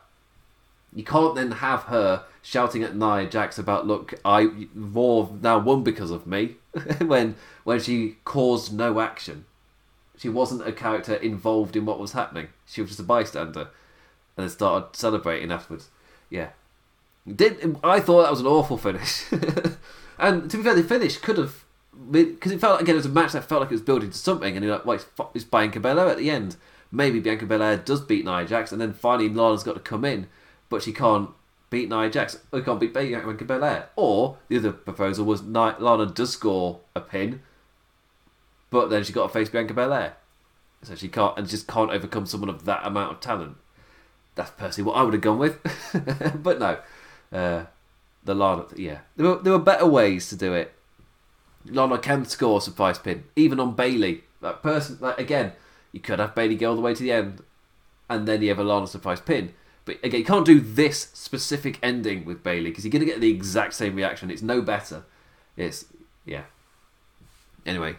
[0.96, 5.82] You can't then have her shouting at Nia Jax about, "Look, I Raw now won
[5.84, 6.58] because of me,"
[7.00, 9.46] when when she caused no action.
[10.18, 12.50] She wasn't a character involved in what was happening.
[12.68, 13.62] She was just a bystander,
[14.38, 15.90] and then started celebrating afterwards.
[16.30, 16.50] Yeah,
[17.34, 19.26] did I thought that was an awful finish.
[20.20, 21.64] and to be fair, the finish could have
[22.12, 24.18] because it felt again it was a match that felt like it was building to
[24.18, 26.58] something, and you're like, "Wait, well, it's, Bianca Belair at the end."
[26.92, 30.28] Maybe Bianca Belair does beat Nia Jax, and then finally Lana's got to come in,
[30.70, 31.32] but she can't
[31.74, 32.38] beat Nia Jax.
[32.52, 33.90] We can't beat Bianca Belair.
[33.96, 37.42] Or the other proposal was Lana does score a pin,
[38.70, 40.16] but then she got to face Bianca Belair,
[40.84, 43.58] so she can't and just can't overcome someone of that amount of talent.
[44.36, 45.60] That's personally what I would have gone with,
[46.44, 46.78] but no.
[47.32, 47.66] Uh,
[48.24, 50.74] the Lana, yeah, there were there were better ways to do it.
[51.66, 54.24] Lana can score a surprise pin, even on Bayley.
[54.42, 55.54] That person, like, again,
[55.92, 57.42] you could have Bayley go all the way to the end,
[58.10, 59.54] and then you have a Lana surprise pin.
[59.86, 63.20] But again, you can't do this specific ending with Bayley because you're going to get
[63.20, 64.32] the exact same reaction.
[64.32, 65.04] It's no better.
[65.58, 65.86] It's
[66.26, 66.44] yeah.
[67.66, 67.96] Anyway,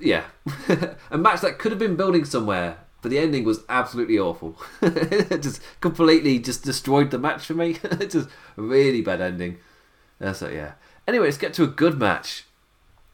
[0.00, 0.24] yeah,
[1.10, 4.56] a match that could have been building somewhere, but the ending was absolutely awful.
[4.80, 7.74] just completely just destroyed the match for me.
[8.00, 9.58] just a really bad ending.
[10.20, 10.72] Uh, so yeah.
[11.06, 12.44] Anyway, let's get to a good match.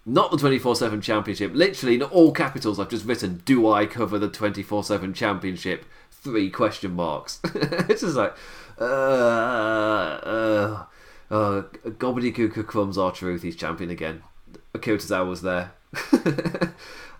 [0.07, 1.53] Not the 24 7 championship.
[1.55, 5.85] Literally, in all capitals, I've just written, Do I cover the 24 7 championship?
[6.25, 7.39] Three question marks.
[7.45, 8.35] it's just like,
[8.81, 10.85] uh, uh,
[11.31, 14.23] uh, Gobbledygooker Crumbs R-Truth, he's champion again.
[14.73, 15.73] Akira Tozawa was there.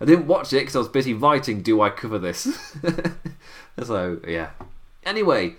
[0.01, 2.75] I didn't watch it because I was busy writing, Do I cover this?
[3.83, 4.49] so, yeah.
[5.03, 5.53] Anyway,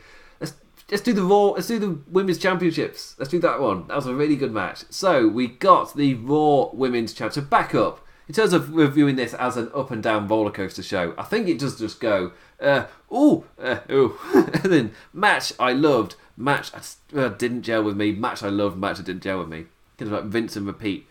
[0.90, 1.50] let's do the Raw.
[1.50, 3.14] Let's do the Women's Championships.
[3.16, 3.86] Let's do that one.
[3.86, 4.84] That was a really good match.
[4.90, 7.44] So we got the Raw Women's Championship.
[7.44, 10.82] So back up in terms of reviewing this as an up and down roller coaster
[10.82, 11.14] show.
[11.16, 16.16] I think it does just go, uh, ooh, uh, ooh, and then match I loved,
[16.36, 16.72] match
[17.14, 19.66] uh, didn't gel with me, match I loved, match I didn't gel with me.
[19.98, 21.06] Kind of like rinse and repeat.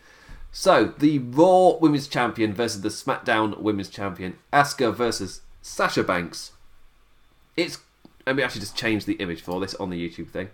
[0.51, 6.51] So the Raw Women's Champion versus the SmackDown Women's Champion, Asuka versus Sasha Banks.
[7.57, 7.79] It's
[8.25, 10.49] let me actually just change the image for this on the YouTube thing.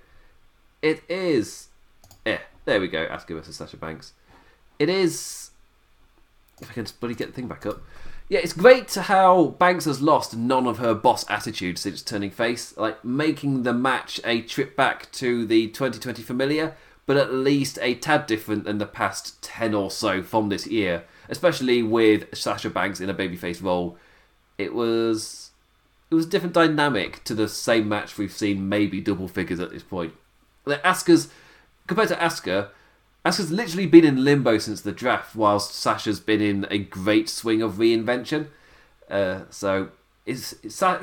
[0.82, 1.68] It is.
[2.26, 3.06] Yeah, there we go.
[3.08, 4.14] Asuka versus Sasha Banks.
[4.80, 5.52] It is.
[6.62, 7.82] If I can bloody get the thing back up.
[8.32, 12.32] Yeah, it's great to how Banks has lost none of her boss attitude since turning
[12.32, 17.78] face, like making the match a trip back to the 2020 familiar, but at least
[17.82, 22.70] a tad different than the past 10 or so from this year, especially with Sasha
[22.70, 23.98] Banks in a babyface role.
[24.58, 25.52] It was
[26.10, 29.72] it was a different dynamic to the same match we've seen maybe double figures at
[29.72, 30.14] this point.
[30.64, 31.28] Like Asuka's
[31.86, 32.70] compared to Asuka,
[33.26, 37.62] Asuka's literally been in limbo since the draft, whilst Sasha's been in a great swing
[37.62, 38.48] of reinvention.
[39.10, 39.90] Uh, so
[40.26, 40.54] it's,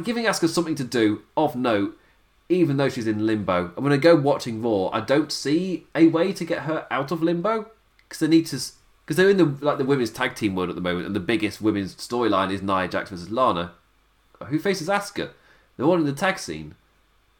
[0.02, 1.96] giving Asuka something to do of note,
[2.48, 3.72] even though she's in limbo.
[3.76, 7.12] I'm going to go watching Raw, I don't see a way to get her out
[7.12, 7.70] of limbo
[8.08, 8.60] because they need to
[9.04, 11.20] because they're in the like the women's tag team world at the moment, and the
[11.20, 13.72] biggest women's storyline is Nia Jax versus Lana
[14.46, 15.30] who faces Asuka?
[15.76, 16.74] The one in the tag scene.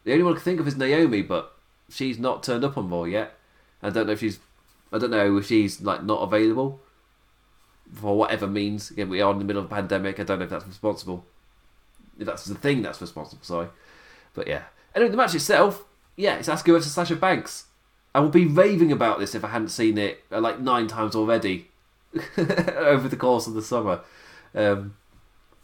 [0.03, 1.53] The only one I can think of is Naomi, but
[1.89, 3.37] she's not turned up on Raw yet.
[3.81, 4.39] I don't know if she's.
[4.91, 6.81] I don't know if she's like not available.
[7.93, 8.91] for whatever means.
[8.91, 10.19] Again, we are in the middle of a pandemic.
[10.19, 11.25] I don't know if that's responsible.
[12.19, 13.67] If that's the thing that's responsible, sorry.
[14.33, 14.63] But yeah.
[14.95, 15.83] Anyway, the match itself,
[16.15, 17.65] yeah, it's Asuka versus Sasha Banks.
[18.13, 21.15] I would be raving about this if I hadn't seen it uh, like nine times
[21.15, 21.69] already
[22.37, 24.01] over the course of the summer.
[24.55, 24.95] Um,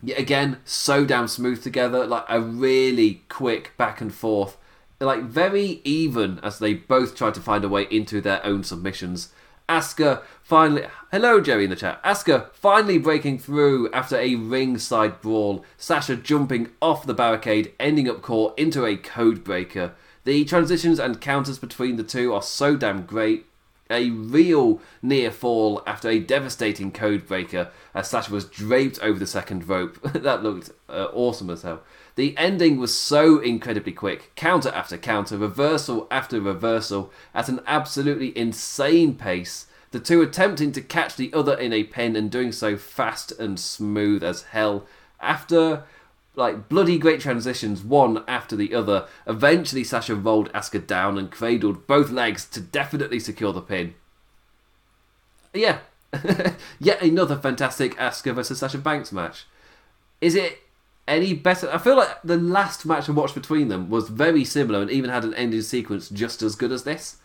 [0.04, 2.06] yeah, again, so damn smooth together.
[2.06, 4.58] Like a really quick back and forth,
[5.00, 9.30] like very even as they both try to find a way into their own submissions.
[9.68, 12.04] Asuka finally, hello Jerry in the chat.
[12.04, 15.66] Asuka finally breaking through after a ringside brawl.
[15.78, 19.94] Sasha jumping off the barricade, ending up caught into a code breaker.
[20.24, 23.46] The transitions and counters between the two are so damn great.
[23.90, 29.28] A real near fall after a devastating code breaker as Sasha was draped over the
[29.28, 30.02] second rope.
[30.14, 31.82] that looked uh, awesome as hell.
[32.16, 34.32] The ending was so incredibly quick.
[34.36, 39.68] Counter after counter, reversal after reversal, at an absolutely insane pace.
[39.92, 43.60] The two attempting to catch the other in a pin and doing so fast and
[43.60, 44.86] smooth as hell.
[45.20, 45.84] After
[46.36, 49.08] like bloody great transitions, one after the other.
[49.28, 53.96] Eventually, Sasha rolled Asuka down and cradled both legs to definitely secure the pin.
[55.54, 55.80] Yeah,
[56.80, 59.46] yet another fantastic Asuka versus Sasha Banks match.
[60.22, 60.60] Is it
[61.08, 61.70] any better?
[61.72, 65.10] I feel like the last match I watched between them was very similar and even
[65.10, 67.18] had an ending sequence just as good as this.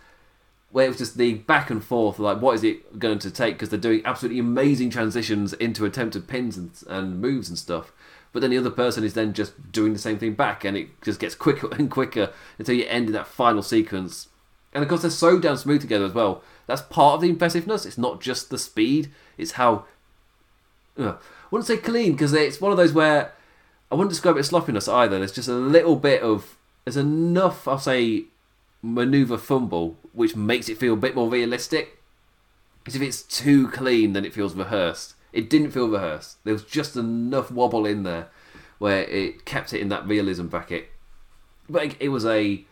[0.70, 3.55] Where it was just the back and forth, like what is it going to take?
[3.55, 7.93] Because they're doing absolutely amazing transitions into attempted pins and, and moves and stuff
[8.33, 11.03] but then the other person is then just doing the same thing back, and it
[11.03, 14.28] just gets quicker and quicker until you end in that final sequence.
[14.72, 16.43] And of course, they're so damn smooth together as well.
[16.66, 17.85] That's part of the impressiveness.
[17.85, 19.85] It's not just the speed; it's how.
[20.99, 23.33] Uh, I wouldn't say clean because it's one of those where
[23.91, 25.18] I wouldn't describe it as sloppiness either.
[25.18, 28.24] There's just a little bit of there's enough, I'll say,
[28.82, 31.99] maneuver fumble which makes it feel a bit more realistic.
[32.78, 35.14] Because if it's too clean, then it feels rehearsed.
[35.32, 36.43] It didn't feel rehearsed.
[36.45, 38.28] There was just enough wobble in there
[38.78, 40.88] where it kept it in that realism bracket.
[41.68, 42.64] But it was a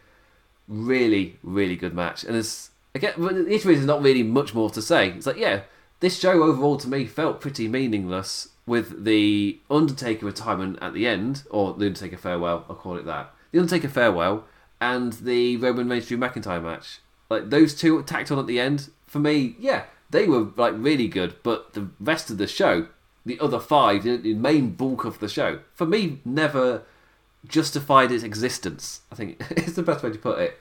[0.67, 2.25] really, really good match.
[2.25, 5.11] And it's again, the issue is there's not really much more to say.
[5.11, 5.63] It's like, yeah,
[6.01, 11.43] this show overall to me felt pretty meaningless with the Undertaker retirement at the end,
[11.51, 13.35] or the Undertaker farewell, I'll call it that.
[13.51, 14.45] The Undertaker farewell
[14.81, 17.01] and the Roman Reigns Drew McIntyre match.
[17.31, 21.09] Like those two tacked on at the end, for me, yeah, they were like really
[21.09, 22.89] good, but the rest of the show,
[23.27, 26.83] the other five, the main bulk of the show, for me, never
[27.47, 29.03] justified its existence.
[29.11, 30.59] I think it's the best way to put it.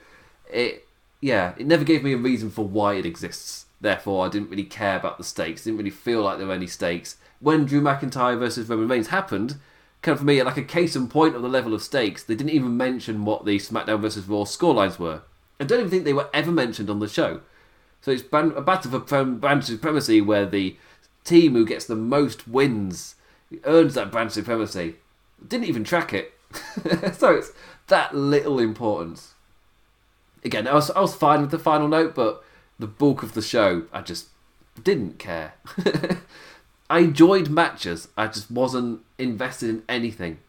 [0.51, 0.88] It,
[1.22, 3.66] yeah, it never gave me a reason for why it exists.
[3.80, 5.64] Therefore, I didn't really care about the stakes.
[5.64, 7.18] Didn't really feel like there were any stakes.
[7.40, 9.58] When Drew McIntyre versus Roman Reigns happened,
[10.02, 12.36] kind of for me, like a case in point of the level of stakes, they
[12.36, 15.22] didn't even mention what the SmackDown versus Raw scorelines were.
[15.60, 17.42] I don't even think they were ever mentioned on the show.
[18.02, 20.78] So it's a battle for brand supremacy where the
[21.24, 23.16] team who gets the most wins
[23.66, 24.96] earns that brand supremacy.
[25.46, 26.34] Didn't even track it.
[27.16, 27.52] so it's
[27.88, 29.34] that little importance.
[30.44, 32.44] Again, I was, I was fine with the final note, but
[32.80, 34.28] the bulk of the show, I just
[34.82, 35.56] didn't care.
[36.90, 38.08] I enjoyed matches.
[38.18, 40.40] I just wasn't invested in anything,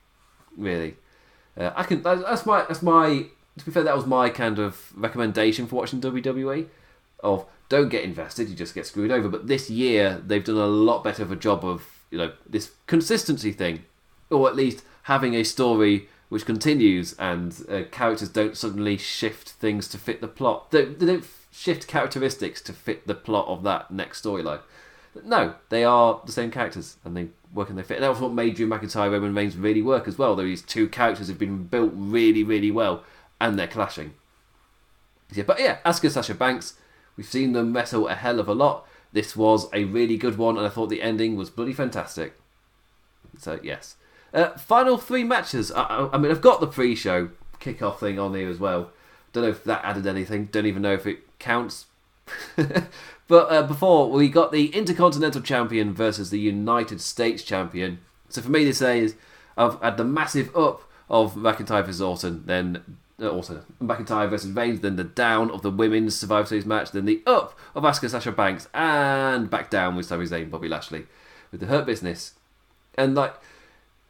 [0.57, 0.97] really.
[1.57, 2.03] Uh, I can.
[2.03, 2.65] That's my.
[2.69, 3.27] That's my.
[3.59, 6.69] To be fair, that was my kind of recommendation for watching WWE
[7.21, 9.29] of don't get invested, you just get screwed over.
[9.29, 12.73] But this year they've done a lot better of a job of you know this
[12.87, 13.85] consistency thing,
[14.31, 19.89] or at least having a story which continues and uh, characters don't suddenly shift things
[19.89, 20.71] to fit the plot.
[20.71, 24.61] They, they don't shift characteristics to fit the plot of that next storyline.
[25.25, 27.97] No, they are the same characters and they work and they fit.
[27.97, 30.37] And that was what made Drew McIntyre Roman Reigns really work as well.
[30.37, 33.03] These two characters have been built really, really well
[33.41, 34.15] and they're clashing.
[35.33, 36.75] Yeah, but yeah, Asuka Sasha Banks
[37.19, 38.87] We've seen them wrestle a hell of a lot.
[39.13, 42.35] This was a really good one, and I thought the ending was bloody fantastic.
[43.37, 43.97] So, yes.
[44.33, 45.73] Uh, final three matches.
[45.73, 47.31] I, I mean, I've got the pre show
[47.61, 48.93] kickoff thing on here as well.
[49.33, 50.47] Don't know if that added anything.
[50.47, 51.87] Don't even know if it counts.
[53.29, 57.99] but uh, before, we got the Intercontinental Champion versus the United States Champion.
[58.29, 59.15] So for me, this is
[59.57, 64.81] I've had the massive up of McIntyre versus Orton, then uh, also McIntyre versus Reigns,
[64.81, 68.33] then the down of the women's Survivor Series match, then the up of Asuka Sasha
[68.33, 71.07] Banks, and back down with Sami Zayn, Bobby Lashley,
[71.51, 72.35] with the Hurt Business,
[72.97, 73.35] and like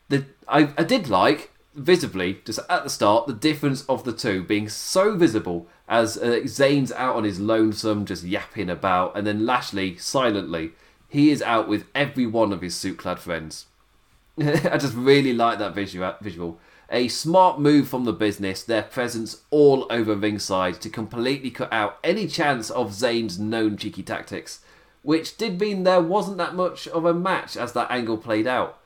[0.08, 4.42] the I I did like visibly just at the start the difference of the two
[4.42, 9.46] being so visible as uh, Zayn's out on his lonesome just yapping about, and then
[9.46, 10.72] Lashley silently
[11.08, 13.66] he is out with every one of his suit clad friends.
[14.38, 16.60] I just really like that visual.
[16.90, 21.98] A smart move from the business, their presence all over ringside to completely cut out
[22.04, 24.60] any chance of Zayn's known cheeky tactics.
[25.02, 28.78] which did mean there wasn't that much of a match as that angle played out.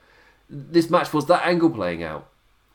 [0.49, 2.29] This match was that angle playing out.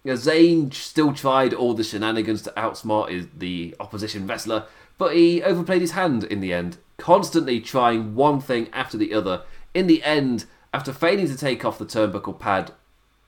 [0.07, 4.63] You know, Zayn still tried all the shenanigans to outsmart his, the opposition wrestler,
[4.97, 9.43] but he overplayed his hand in the end, constantly trying one thing after the other.
[9.73, 12.71] In the end, after failing to take off the turnbuckle pad,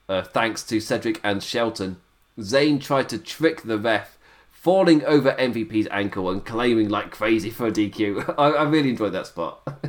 [0.08, 1.98] uh, thanks to Cedric and Shelton,
[2.40, 4.18] Zayn tried to trick the ref
[4.50, 8.36] falling over MVP's ankle and claiming like crazy for a DQ.
[8.38, 9.66] I, I really enjoyed that spot.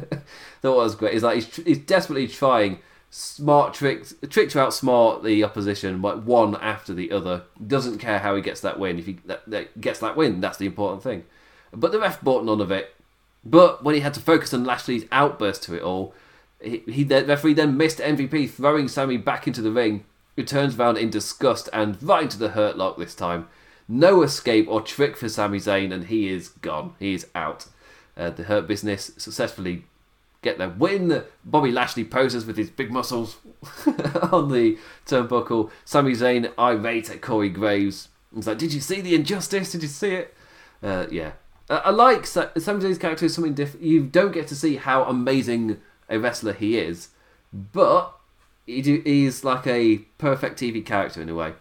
[0.63, 1.15] that was great.
[1.15, 2.81] It's like he's, he's desperately trying
[3.11, 7.43] smart tricks, trick to outsmart the opposition, like one after the other.
[7.65, 8.99] Doesn't care how he gets that win.
[8.99, 11.25] If he that, that gets that win, that's the important thing.
[11.73, 12.95] But the ref bought none of it.
[13.45, 16.15] But when he had to focus on Lashley's outburst to it all,
[16.63, 20.05] he, he the referee then missed MVP, throwing Sami back into the ring.
[20.37, 23.49] Who turns around in disgust and right into the hurt lock this time.
[23.89, 26.95] No escape or trick for Sami Zayn, and he is gone.
[27.01, 27.67] He is out.
[28.17, 29.85] Uh, the Hurt Business successfully
[30.43, 31.23] get their win.
[31.45, 33.39] Bobby Lashley poses with his big muscles
[34.33, 35.71] on the turnbuckle.
[35.85, 38.09] Sami Zayn irate at Corey Graves.
[38.35, 39.73] He's like, "Did you see the injustice?
[39.73, 40.35] Did you see it?"
[40.83, 41.33] Uh, yeah,
[41.69, 43.85] I like Sami Zayn's character is something different.
[43.85, 47.09] You don't get to see how amazing a wrestler he is,
[47.53, 48.19] but
[48.67, 51.55] he do, he's like a perfect TV character in a way.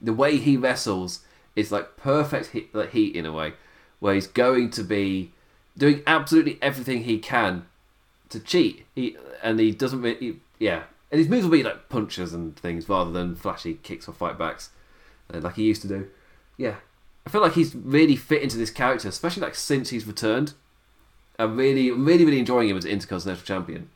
[0.00, 1.20] The way he wrestles
[1.54, 3.54] is like perfect heat, like heat in a way,
[4.00, 5.32] where he's going to be
[5.76, 7.66] doing absolutely everything he can
[8.32, 8.86] to cheat.
[8.94, 10.84] He and he doesn't really, yeah.
[11.10, 14.38] And his moves will be like punches and things rather than flashy kicks or fight
[14.38, 14.70] backs,
[15.32, 16.08] uh, like he used to do.
[16.56, 16.76] Yeah,
[17.26, 20.54] I feel like he's really fit into this character, especially like since he's returned.
[21.38, 23.90] I'm really, really, really enjoying him as Intercontinental Champion.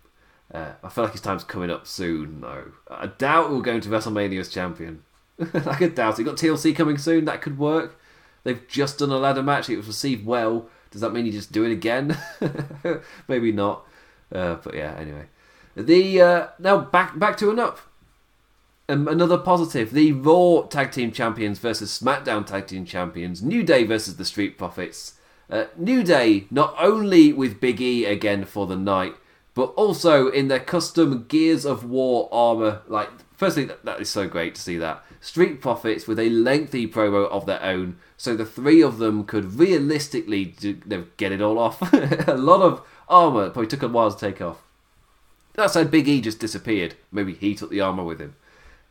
[0.52, 2.72] Uh, I feel like his time's coming up soon, though.
[2.88, 5.02] I doubt we'll go into WrestleMania as champion.
[5.40, 6.24] I could doubt it.
[6.24, 7.24] Got TLC coming soon.
[7.24, 8.00] That could work.
[8.44, 9.68] They've just done a ladder match.
[9.68, 10.68] It was received well.
[10.90, 12.16] Does that mean you just do it again?
[13.28, 13.84] Maybe not.
[14.32, 15.26] Uh, but yeah, anyway.
[15.76, 17.80] The uh, now back back to an up.
[18.88, 23.42] Um, another positive: the Raw Tag Team Champions versus SmackDown Tag Team Champions.
[23.42, 25.14] New Day versus the Street Profits.
[25.48, 29.14] Uh, New Day not only with Big E again for the night,
[29.54, 32.82] but also in their custom Gears of War armor.
[32.88, 35.04] Like, firstly, that, that is so great to see that.
[35.20, 39.54] Street Profits with a lengthy promo of their own, so the three of them could
[39.54, 40.74] realistically do,
[41.16, 41.80] get it all off.
[42.28, 44.62] a lot of armor probably took a while to take off.
[45.54, 46.94] That said, Big E just disappeared.
[47.10, 48.36] Maybe he took the armor with him.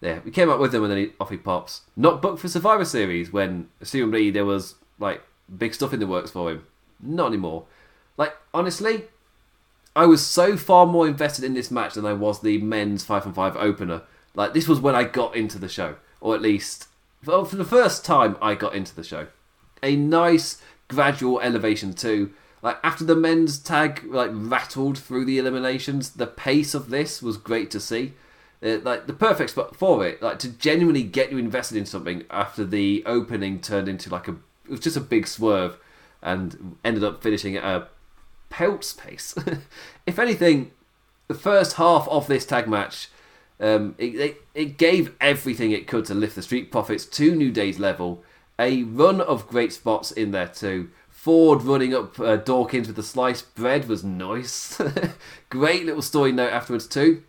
[0.01, 1.81] Yeah, we came up with him and then he, off he pops.
[1.95, 5.21] Not booked for Survivor Series when assumably there was like
[5.57, 6.65] big stuff in the works for him.
[6.99, 7.65] Not anymore.
[8.17, 9.05] Like honestly,
[9.95, 13.25] I was so far more invested in this match than I was the men's five
[13.25, 14.01] and five opener.
[14.33, 16.87] Like this was when I got into the show, or at least
[17.23, 19.27] for the first time I got into the show.
[19.81, 22.33] A nice gradual elevation too.
[22.65, 27.37] Like after the men's tag like rattled through the eliminations, the pace of this was
[27.37, 28.13] great to see.
[28.63, 32.23] Uh, like the perfect spot for it, like to genuinely get you invested in something
[32.31, 34.31] after the opening turned into like a
[34.63, 35.77] it was just a big swerve
[36.23, 37.87] and ended up finishing at a
[38.49, 39.35] pelt's pace.
[40.07, 40.71] if anything,
[41.27, 43.09] the first half of this tag match,
[43.59, 47.51] um, it, it, it gave everything it could to lift the Street Profits to New
[47.51, 48.23] Day's level.
[48.57, 50.89] A run of great spots in there too.
[51.25, 54.79] Ford running up uh, Dawkins with the sliced bread was nice.
[55.49, 57.23] great little story note afterwards too,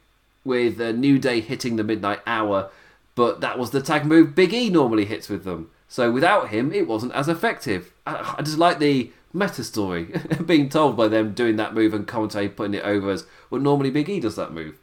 [0.44, 2.68] with uh, New Day hitting the midnight hour,
[3.14, 5.70] but that was the tag move Big E normally hits with them.
[5.88, 7.94] So without him, it wasn't as effective.
[8.06, 10.12] I, I just like the meta story
[10.44, 13.62] being told by them doing that move and commentary putting it over as well.
[13.62, 14.78] Normally, Big E does that move,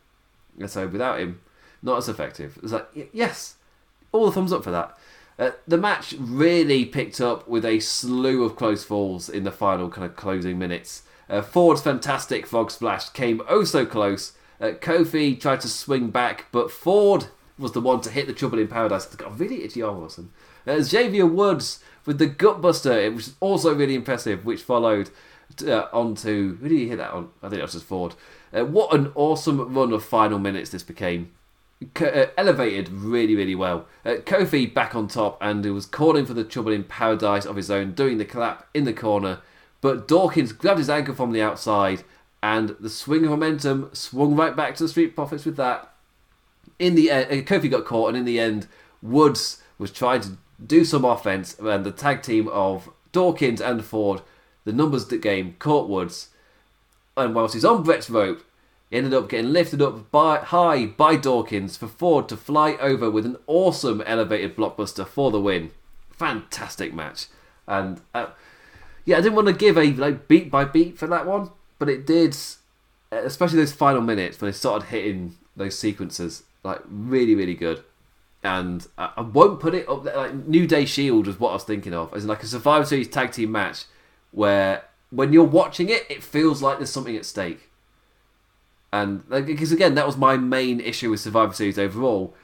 [0.57, 1.39] and so without him,
[1.83, 2.57] not as effective.
[2.63, 3.57] It's like yes,
[4.11, 4.97] all the thumbs up for that.
[5.39, 9.89] Uh, the match really picked up with a slew of close falls in the final
[9.89, 11.03] kind of closing minutes.
[11.29, 14.33] Uh, Ford's fantastic frog splash came oh so close.
[14.61, 17.27] Uh, Kofi tried to swing back, but Ford
[17.57, 19.05] was the one to hit the trouble in paradise.
[19.05, 20.31] It's got a really itchy arm, Wilson.
[20.65, 25.09] Uh, Xavier Woods with the gutbuster, which was also really impressive, which followed
[25.65, 27.29] uh, onto who did he hit that on?
[27.41, 28.15] I think that was just Ford.
[28.53, 31.31] Uh, what an awesome run of final minutes this became.
[31.99, 33.87] Uh, elevated really, really well.
[34.05, 37.55] Uh, Kofi back on top and he was calling for the trouble in paradise of
[37.55, 39.39] his own, doing the clap in the corner.
[39.81, 42.03] But Dawkins grabbed his ankle from the outside
[42.43, 45.93] and the swing of momentum swung right back to the Street Profits with that.
[46.77, 48.67] In the end, uh, Kofi got caught, and in the end,
[49.01, 54.21] Woods was trying to do some offense, and the tag team of Dawkins and Ford,
[54.65, 56.29] the numbers game, caught Woods,
[57.15, 58.43] and whilst he's on Brett's rope,
[58.93, 63.25] ended up getting lifted up by, high by Dawkins for Ford to fly over with
[63.25, 65.71] an awesome elevated blockbuster for the win.
[66.11, 67.27] Fantastic match,
[67.67, 68.27] and uh,
[69.05, 71.89] yeah, I didn't want to give a like beat by beat for that one, but
[71.89, 72.35] it did
[73.21, 77.83] especially those final minutes when they started hitting those sequences, like really, really good.
[78.43, 80.17] And I, I won't put it up there.
[80.17, 83.07] Like New Day Shield was what I was thinking of, as like a Survivor Series
[83.07, 83.85] tag team match
[84.31, 87.69] where when you're watching it, it feels like there's something at stake.
[88.93, 92.35] And like, because again, that was my main issue with Survivor Series overall,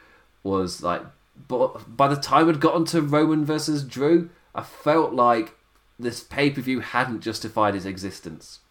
[0.41, 1.03] was like,
[1.47, 5.55] but by the time I'd gotten to Roman versus Drew, I felt like
[5.99, 8.61] this pay per view hadn't justified its existence,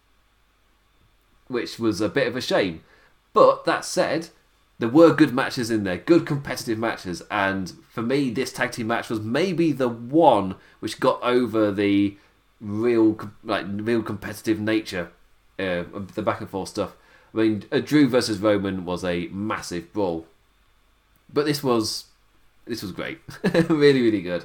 [1.47, 2.83] which was a bit of a shame.
[3.33, 4.31] But that said,
[4.81, 8.89] there were good matches in there, good competitive matches, and for me, this tag team
[8.89, 12.17] match was maybe the one which got over the
[12.61, 15.13] real, like, real competitive nature
[15.61, 16.97] uh, of the back and forth stuff.
[17.35, 20.27] I mean, Drew versus Roman was a massive brawl,
[21.33, 22.07] but this was
[22.67, 23.21] this was great,
[23.69, 24.45] really, really good.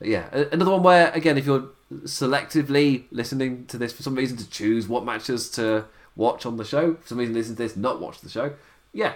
[0.00, 1.68] Yeah, another one where again, if you're
[2.02, 6.64] selectively listening to this for some reason to choose what matches to watch on the
[6.64, 8.54] show, for some reason listen to this, not watch the show,
[8.92, 9.14] yeah,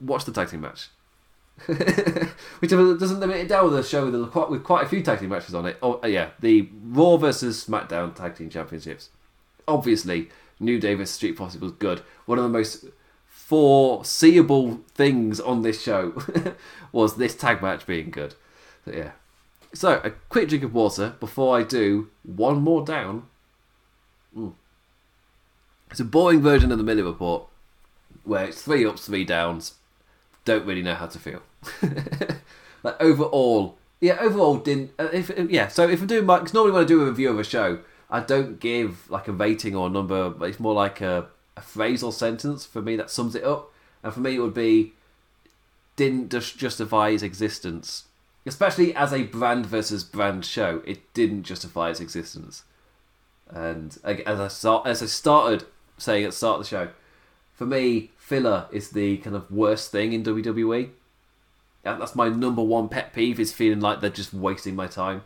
[0.00, 0.88] watch the tag team match.
[1.66, 5.20] Which doesn't limit it down with a show with quite, with quite a few tag
[5.20, 5.78] team matches on it.
[5.82, 9.08] Oh, yeah, the Raw versus SmackDown Tag Team Championships.
[9.66, 10.28] Obviously,
[10.58, 12.02] New versus Street Profits was good.
[12.24, 12.86] One of the most
[13.26, 16.20] foreseeable things on this show
[16.92, 18.34] was this tag match being good.
[18.84, 19.10] So, yeah.
[19.74, 23.26] So, a quick drink of water before I do one more down.
[24.36, 24.54] Mm.
[25.90, 27.46] It's a boring version of the Miller Report
[28.24, 29.74] where it's three ups, three downs.
[30.44, 31.42] Don't really know how to feel.
[32.82, 34.92] like overall, yeah, overall didn't.
[34.98, 37.30] Uh, if yeah, so if I'm doing my, because normally when I do a review
[37.30, 37.78] of a show,
[38.08, 41.26] I don't give like a rating or a number, but it's more like a,
[41.56, 43.72] a phrase or sentence for me that sums it up.
[44.02, 44.92] And for me, it would be
[45.96, 48.04] didn't just justify its existence,
[48.44, 50.82] especially as a brand versus brand show.
[50.86, 52.64] It didn't justify its existence.
[53.48, 55.64] And as I start, as I started
[55.98, 56.88] saying at the start of the show,
[57.54, 60.90] for me, filler is the kind of worst thing in WWE.
[61.82, 65.22] That's my number one pet peeve is feeling like they're just wasting my time.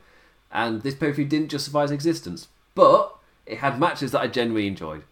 [0.53, 3.16] And this pay per view didn't justify its existence, but
[3.47, 5.05] it had matches that I genuinely enjoyed.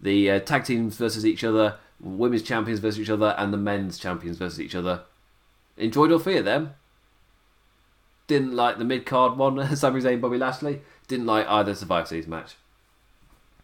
[0.00, 3.98] The uh, tag teams versus each other, women's champions versus each other, and the men's
[3.98, 5.02] champions versus each other.
[5.76, 6.74] Enjoyed all three of them.
[8.26, 10.80] Didn't like the mid card one, Sami Zayn, Bobby Lashley.
[11.08, 12.56] Didn't like either Survivor Series match.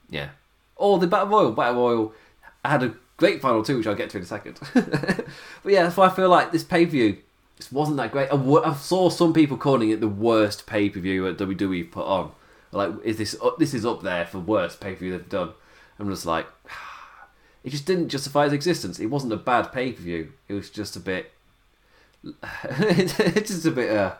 [0.08, 0.30] Yeah.
[0.76, 1.52] Or the Battle Royal.
[1.52, 2.14] Battle Royal
[2.64, 4.60] had a great final two, which I'll get to in a second.
[4.74, 5.26] but
[5.72, 7.18] yeah, that's why I feel like this pay per view
[7.70, 8.28] wasn't that great.
[8.28, 11.90] I, w- I saw some people calling it the worst pay per view that WWE
[11.90, 12.32] put on.
[12.72, 15.52] Like, is this uh, this is up there for worst pay per view they've done?
[15.98, 16.46] I'm just like,
[17.64, 18.98] it just didn't justify its existence.
[18.98, 20.32] It wasn't a bad pay per view.
[20.48, 21.32] It was just a bit,
[22.24, 23.16] it's
[23.50, 23.96] just a bit.
[23.96, 24.14] Uh,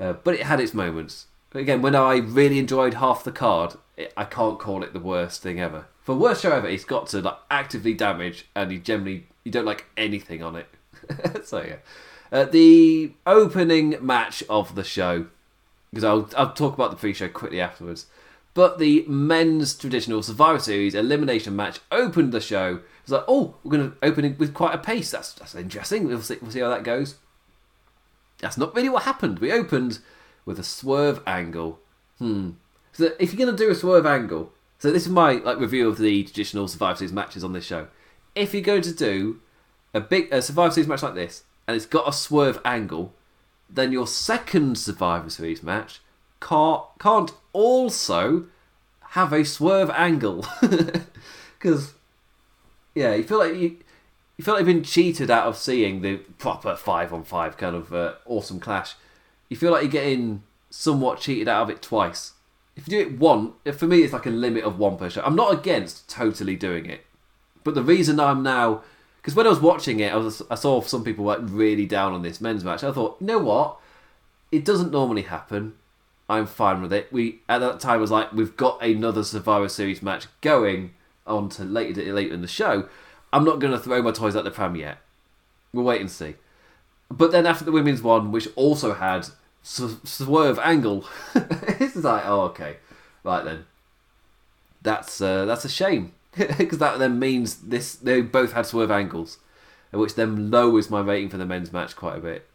[0.00, 1.26] uh, but it had its moments.
[1.50, 5.00] But Again, when I really enjoyed half the card, it, I can't call it the
[5.00, 5.86] worst thing ever.
[6.00, 9.66] For worst show ever, it's got to like actively damage, and you generally you don't
[9.66, 10.66] like anything on it.
[11.44, 11.76] so yeah,
[12.32, 15.26] uh, the opening match of the show,
[15.92, 18.06] because I'll I'll talk about the pre-show quickly afterwards.
[18.54, 22.80] But the men's traditional Survivor Series elimination match opened the show.
[23.02, 25.10] It's like, oh, we're going to open it with quite a pace.
[25.10, 26.06] That's that's interesting.
[26.06, 27.16] We'll see, we'll see how that goes.
[28.40, 29.38] That's not really what happened.
[29.38, 30.00] We opened
[30.44, 31.78] with a swerve angle.
[32.18, 32.50] Hmm.
[32.92, 35.88] So if you're going to do a swerve angle, so this is my like review
[35.88, 37.88] of the traditional Survivor Series matches on this show.
[38.34, 39.40] If you're going to do
[39.94, 43.14] a big a Survivor Series match like this, and it's got a swerve angle,
[43.74, 46.00] then your second Survivor Series match
[46.40, 48.46] can't, can't also
[49.10, 50.46] have a swerve angle
[51.58, 51.94] because
[52.94, 53.78] yeah, you feel like you
[54.38, 57.76] you feel like you've been cheated out of seeing the proper five on five kind
[57.76, 58.94] of uh, awesome clash.
[59.48, 62.32] You feel like you're getting somewhat cheated out of it twice
[62.76, 65.22] if you do it one, for me, it's like a limit of one per show.
[65.22, 67.04] I'm not against totally doing it,
[67.64, 68.82] but the reason I'm now,
[69.22, 72.12] because when I was watching it, I was I saw some people like really down
[72.12, 72.82] on this men's match.
[72.82, 73.76] I thought, you know what,
[74.50, 75.74] it doesn't normally happen.
[76.28, 77.12] I'm fine with it.
[77.12, 80.94] We at that time was like, we've got another Survivor Series match going
[81.24, 82.88] on to later later in the show.
[83.32, 84.98] I'm not going to throw my toys at the pram yet.
[85.72, 86.34] We'll wait and see.
[87.08, 89.28] But then after the women's one, which also had
[89.62, 91.06] swerve angle.
[91.34, 92.78] it's like, oh, okay,
[93.22, 93.66] right then.
[94.82, 96.12] That's uh, that's a shame
[96.58, 99.38] because that then means this they both had swerve angles,
[99.90, 102.46] which then lowers my rating for the men's match quite a bit.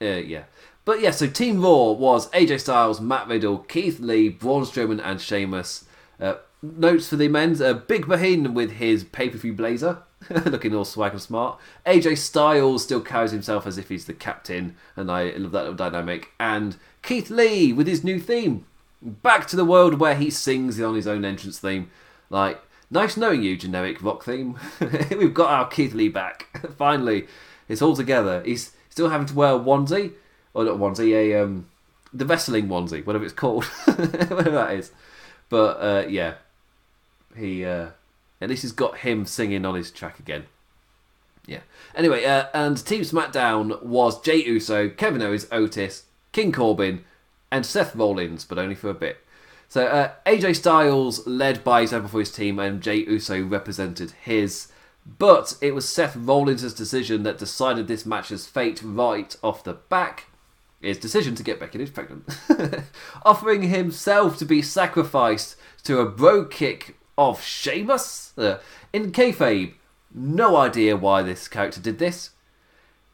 [0.00, 0.44] Uh, yeah,
[0.84, 1.10] but yeah.
[1.10, 5.84] So Team Raw was AJ Styles, Matt Riddle, Keith Lee, Braun Strowman, and Sheamus.
[6.20, 10.02] Uh, notes for the men's: uh, Big Baheen with his pay per view blazer.
[10.46, 11.58] looking all swag and smart.
[11.86, 15.74] AJ Styles still carries himself as if he's the captain, and I love that little
[15.74, 16.30] dynamic.
[16.38, 18.66] And Keith Lee with his new theme.
[19.00, 21.90] Back to the world where he sings on his own entrance theme.
[22.30, 22.60] Like,
[22.92, 24.58] Nice knowing you, generic rock theme.
[25.10, 26.46] We've got our Keith Lee back.
[26.76, 27.26] Finally,
[27.66, 28.42] it's all together.
[28.44, 30.12] He's still having to wear a onesie,
[30.52, 31.68] or not onesie, a um,
[32.12, 34.92] the wrestling onesie, whatever it's called, whatever that is.
[35.48, 36.34] But uh, yeah,
[37.34, 37.88] he uh,
[38.42, 40.44] at least he's got him singing on his track again.
[41.46, 41.60] Yeah.
[41.94, 47.06] Anyway, uh, and Team SmackDown was Jey Uso, Kevin Owens, Otis, King Corbin,
[47.50, 49.16] and Seth Rollins, but only for a bit.
[49.72, 54.70] So uh, AJ Styles led by example for his team, and Jey Uso represented his.
[55.18, 60.26] But it was Seth Rollins' decision that decided this match's fate right off the back.
[60.82, 62.24] His decision to get Becky Lynch pregnant,
[63.24, 68.58] offering himself to be sacrificed to a Brogue Kick of Sheamus uh,
[68.92, 69.72] in kayfabe.
[70.14, 72.32] No idea why this character did this.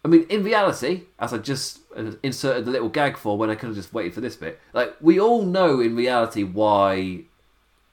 [0.05, 1.83] I mean, in reality, as I just
[2.22, 4.94] inserted the little gag for when I could have just waited for this bit, like
[5.01, 7.22] we all know in reality why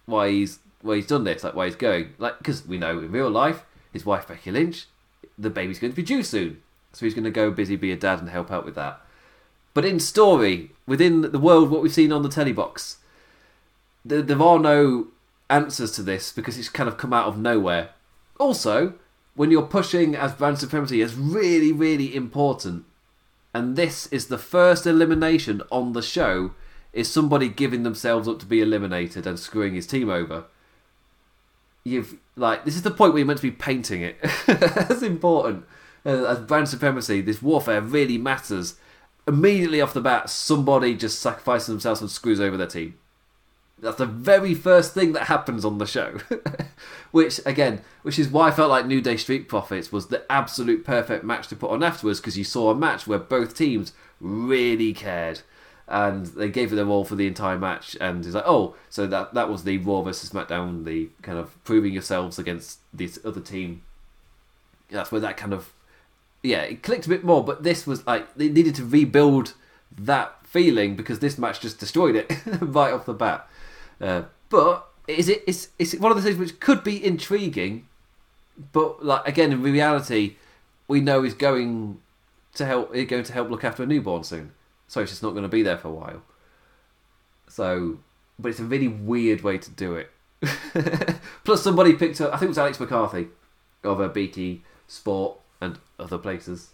[0.06, 3.12] why he's why he's done this, like why he's going, like because we know in
[3.12, 4.88] real life his wife Becky Lynch,
[5.38, 6.62] the baby's going to be due soon,
[6.94, 9.02] so he's going to go busy be a dad and help out with that.
[9.74, 12.98] But in story, within the world, what we've seen on the telly box,
[14.06, 15.08] there, there are no
[15.50, 17.90] answers to this because it's kind of come out of nowhere.
[18.40, 18.94] Also,
[19.36, 22.86] when you're pushing as brand supremacy is really, really important.
[23.56, 26.52] And this is the first elimination on the show
[26.92, 30.44] is somebody giving themselves up to be eliminated and screwing his team over.
[31.86, 34.18] You've like this is the point where you're meant to be painting it.
[34.46, 35.66] That's important.
[36.06, 38.76] Uh, as brand supremacy, this warfare really matters.
[39.26, 42.96] Immediately off the bat, somebody just sacrifices themselves and screws over their team.
[43.80, 46.18] That's the very first thing that happens on the show.
[47.12, 50.86] which, again, which is why I felt like New Day Street Profits was the absolute
[50.86, 54.94] perfect match to put on afterwards because you saw a match where both teams really
[54.94, 55.42] cared
[55.88, 57.96] and they gave it their all for the entire match.
[58.02, 61.64] And it's like, oh, so that that was the Raw versus SmackDown, the kind of
[61.64, 63.84] proving yourselves against this other team.
[64.90, 65.74] That's where that kind of,
[66.44, 67.44] yeah, it clicked a bit more.
[67.44, 69.54] But this was like they needed to rebuild
[69.98, 73.48] that feeling because this match just destroyed it right off the bat.
[74.00, 77.88] Uh, but is it is is it one of the things which could be intriguing,
[78.72, 80.36] but like again in reality,
[80.88, 82.00] we know he's going
[82.56, 82.96] to help.
[82.96, 84.52] He's going to help look after a newborn soon,
[84.88, 86.24] so he's just not going to be there for a while.
[87.48, 88.00] So,
[88.40, 90.12] but it's a really weird way to do it.
[91.44, 92.34] Plus, somebody picked up.
[92.34, 93.28] I think it was Alex McCarthy
[93.84, 96.72] of a BT Sport and other places.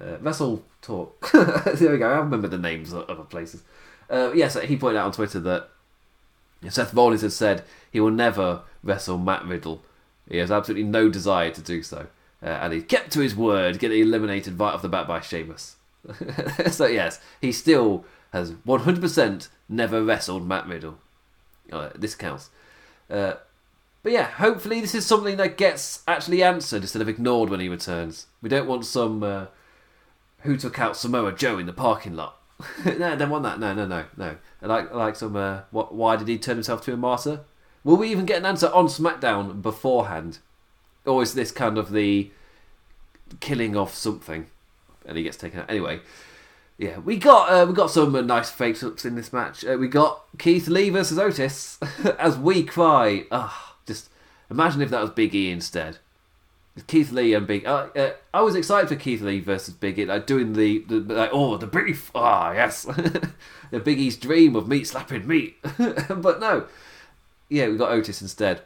[0.00, 1.30] Uh, Vessel Talk.
[1.32, 2.10] there we go.
[2.10, 3.62] I remember the names of other places.
[4.10, 5.70] Uh, yes, yeah, so he pointed out on Twitter that
[6.70, 9.82] Seth Rollins has said he will never wrestle Matt Riddle.
[10.28, 12.06] He has absolutely no desire to do so.
[12.42, 15.76] Uh, and he kept to his word, getting eliminated right off the bat by Sheamus.
[16.70, 20.98] so, yes, he still has 100% never wrestled Matt Riddle.
[21.72, 22.50] Uh, this counts.
[23.08, 23.34] Uh,
[24.02, 27.70] but yeah, hopefully this is something that gets actually answered instead of ignored when he
[27.70, 28.26] returns.
[28.42, 29.46] We don't want some uh,
[30.40, 32.38] who took out Samoa Joe in the parking lot.
[32.98, 33.58] no, don't want that.
[33.58, 34.36] No, no, no, no.
[34.60, 35.36] Like, like some.
[35.36, 35.94] Uh, what?
[35.94, 37.40] Why did he turn himself to a martyr?
[37.82, 40.38] Will we even get an answer on SmackDown beforehand,
[41.04, 42.30] or is this kind of the
[43.40, 44.46] killing off something,
[45.04, 46.00] and he gets taken out anyway?
[46.78, 49.64] Yeah, we got uh, we got some uh, nice face ups in this match.
[49.64, 51.78] Uh, we got Keith Lee versus Otis
[52.18, 53.24] as we cry.
[53.30, 54.08] Ah, just
[54.50, 55.98] imagine if that was Big E instead.
[56.86, 57.66] Keith Lee and Big.
[57.66, 60.96] Uh, uh, I was excited for Keith Lee versus Big E, like doing the, the
[60.96, 62.10] like oh the brief.
[62.14, 62.82] Ah yes,
[63.70, 65.56] the Biggie's dream of meat slapping meat.
[65.78, 66.66] but no,
[67.48, 68.62] yeah, we got Otis instead,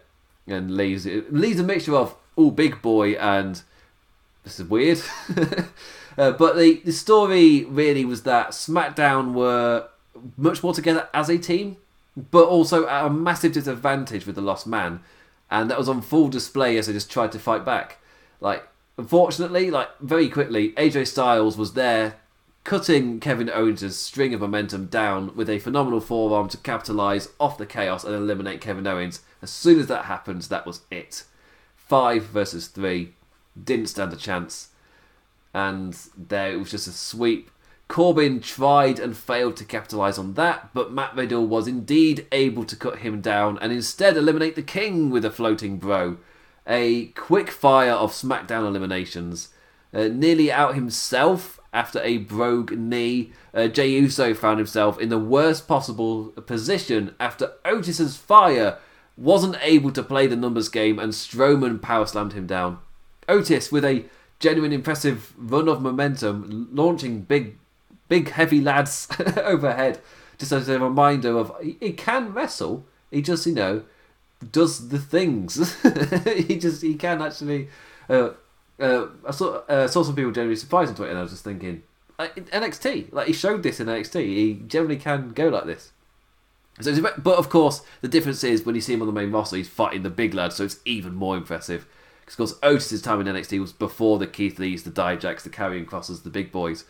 [0.46, 3.62] and Lee's Lee's a mixture of oh big boy and
[4.42, 5.02] this is weird.
[6.16, 9.86] uh, but the the story really was that SmackDown were
[10.38, 11.76] much more together as a team,
[12.16, 15.00] but also at a massive disadvantage with the lost man
[15.50, 17.98] and that was on full display as they just tried to fight back.
[18.40, 22.16] Like, unfortunately, like very quickly, AJ Styles was there,
[22.64, 27.66] cutting Kevin Owens' string of momentum down with a phenomenal forearm to capitalize off the
[27.66, 29.20] chaos and eliminate Kevin Owens.
[29.40, 31.24] As soon as that happened, that was it.
[31.76, 33.14] Five versus three,
[33.62, 34.68] didn't stand a chance,
[35.54, 37.50] and there it was just a sweep
[37.88, 42.76] Corbin tried and failed to capitalise on that, but Matt Riddle was indeed able to
[42.76, 46.18] cut him down and instead eliminate the King with a floating bro.
[46.66, 49.48] A quick fire of SmackDown eliminations.
[49.92, 55.18] Uh, nearly out himself after a brogue knee, uh, Jey Uso found himself in the
[55.18, 58.76] worst possible position after Otis's fire
[59.16, 62.78] wasn't able to play the numbers game and Strowman power slammed him down.
[63.28, 64.04] Otis, with a
[64.38, 67.56] genuine impressive run of momentum, launching big
[68.08, 70.00] big heavy lads overhead,
[70.38, 72.86] just as a reminder of he, can wrestle.
[73.10, 73.82] He just, you know,
[74.52, 75.80] does the things.
[76.24, 77.68] he just he can actually.
[78.08, 78.30] Uh,
[78.80, 81.44] uh, I saw uh, saw some people generally surprised on Twitter, and I was just
[81.44, 81.82] thinking,
[82.18, 84.14] NXT, like he showed this in NXT.
[84.26, 85.92] He generally can go like this.
[86.80, 89.56] So, but of course, the difference is when you see him on the main roster,
[89.56, 91.86] he's fighting the big lads, so it's even more impressive.
[92.20, 95.50] Because of course, Otis's time in NXT was before the Keith Lees, the Dijaks, the
[95.50, 96.84] Karrion Krosses, the big boys.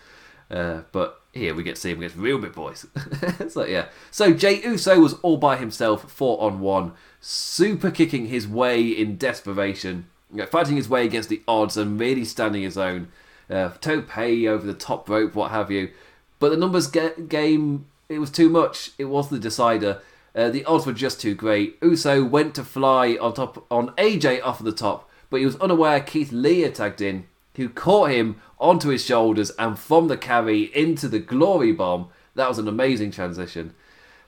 [0.51, 2.87] Uh, but here we get to see him against real big boys.
[3.49, 3.87] so yeah.
[4.11, 9.17] So Jey Uso was all by himself, four on one, super kicking his way in
[9.17, 13.09] desperation, you know, fighting his way against the odds and really standing his own.
[13.51, 15.91] Uh, tope over the top rope, what have you.
[16.39, 18.91] But the numbers ge- game, it was too much.
[18.99, 20.03] It was the decider.
[20.35, 21.79] Uh, the odds were just too great.
[21.83, 25.57] Uso went to fly on top on AJ off of the top, but he was
[25.57, 27.27] unaware Keith Lee had tagged in,
[27.57, 32.09] who caught him onto his shoulders and from the carry into the glory bomb.
[32.35, 33.75] That was an amazing transition.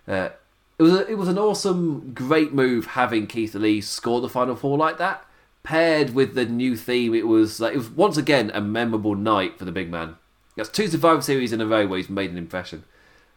[0.07, 0.31] Uh,
[0.79, 4.57] it was a, it was an awesome, great move having Keith Lee score the final
[4.57, 5.25] four like that.
[5.63, 9.59] Paired with the new theme, it was like it was once again a memorable night
[9.59, 10.17] for the big man.
[10.57, 12.85] That's two Survivor Series in a row where he's made an impression,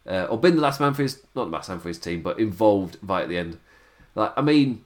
[0.06, 2.22] uh, or been the last man for his not the last man for his team,
[2.22, 3.58] but involved right at the end.
[4.14, 4.82] Like I mean,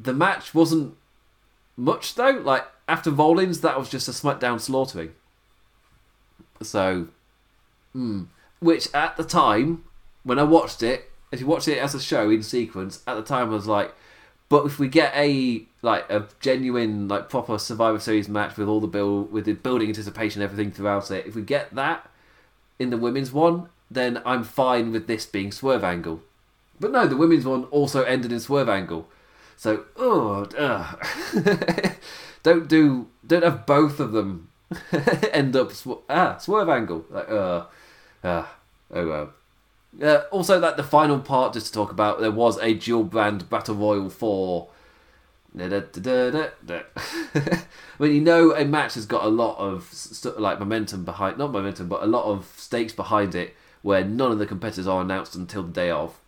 [0.00, 0.96] the match wasn't
[1.76, 2.30] much though.
[2.30, 5.12] Like after Rollins, that was just a SmackDown slaughtering.
[6.62, 7.08] So,
[7.92, 8.24] hmm,
[8.60, 9.84] which at the time
[10.24, 13.22] when I watched it, if you watched it as a show in sequence, at the
[13.22, 13.94] time I was like,
[14.48, 18.80] but if we get a like a genuine like proper Survivor Series match with all
[18.80, 22.08] the build with the building anticipation, everything throughout it, if we get that
[22.78, 26.22] in the women's one, then I'm fine with this being Swerve Angle.
[26.78, 29.08] But no, the women's one also ended in Swerve Angle.
[29.56, 30.46] So, oh.
[32.46, 34.48] don't do, don't have both of them
[35.32, 37.04] end up sw- ah Swerve Angle.
[37.10, 37.64] Like, uh,
[38.22, 38.46] uh,
[38.92, 39.32] oh well.
[40.00, 43.50] Uh, also, like the final part, just to talk about, there was a dual brand
[43.50, 44.68] battle royal for.
[45.58, 45.66] I
[47.98, 51.50] mean, you know, a match has got a lot of st- like momentum behind, not
[51.50, 55.34] momentum, but a lot of stakes behind it, where none of the competitors are announced
[55.34, 56.20] until the day of.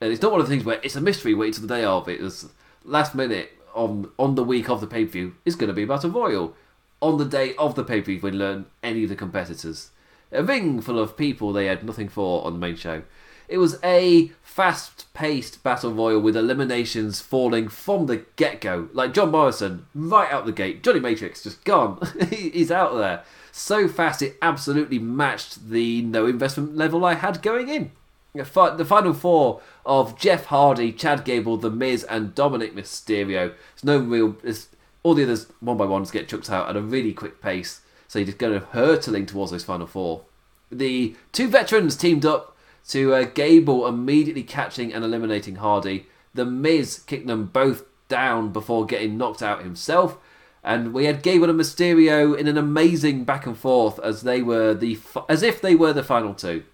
[0.00, 1.32] And it's not one of the things where it's a mystery.
[1.32, 2.06] Wait till the day of.
[2.06, 2.50] It was
[2.84, 5.84] last minute on on the week of the pay per view is going to be
[5.84, 6.54] battle royal.
[7.00, 9.90] On the day of the pay per view, we learn any of the competitors.
[10.32, 13.02] A ring full of people they had nothing for on the main show.
[13.48, 18.88] It was a fast paced battle royal with eliminations falling from the get go.
[18.92, 20.82] Like John Morrison, right out the gate.
[20.82, 21.98] Johnny Matrix just gone.
[22.30, 23.22] He's out there.
[23.50, 27.92] So fast it absolutely matched the no investment level I had going in.
[28.44, 33.54] The final four of Jeff Hardy, Chad Gable, The Miz, and Dominik Mysterio.
[33.74, 34.36] There's no real.
[34.42, 34.68] It's,
[35.02, 37.80] all the others, one by one, get chucked out at a really quick pace.
[38.08, 40.22] So you're just going hurtling towards those final four.
[40.70, 42.56] The two veterans teamed up
[42.88, 46.06] to uh, Gable immediately catching and eliminating Hardy.
[46.34, 50.18] The Miz kicked them both down before getting knocked out himself.
[50.64, 54.74] And we had Gable and Mysterio in an amazing back and forth as they were
[54.74, 56.64] the as if they were the final two.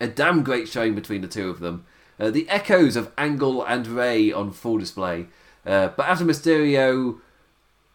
[0.00, 1.84] A damn great showing between the two of them.
[2.18, 5.26] Uh, the echoes of Angle and Rey on full display.
[5.64, 7.20] Uh, but after Mysterio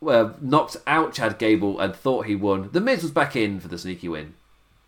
[0.05, 3.67] uh, knocked out Chad Gable and thought he won, The Miz was back in for
[3.67, 4.35] the sneaky win.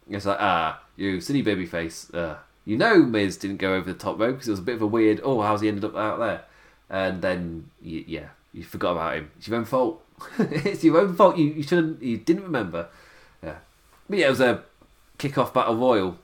[0.09, 2.13] It's like, ah, you silly babyface.
[2.13, 4.75] Uh, you know Miz didn't go over the top rope because it was a bit
[4.75, 6.45] of a weird, oh, how's he ended up out there?
[6.89, 9.31] And then, yeah, you forgot about him.
[9.37, 10.03] It's your own fault.
[10.39, 11.37] it's your own fault.
[11.37, 12.87] You, you shouldn't, you didn't remember.
[13.43, 13.57] Yeah.
[14.09, 14.63] But yeah, it was a
[15.17, 16.17] kick-off battle royal.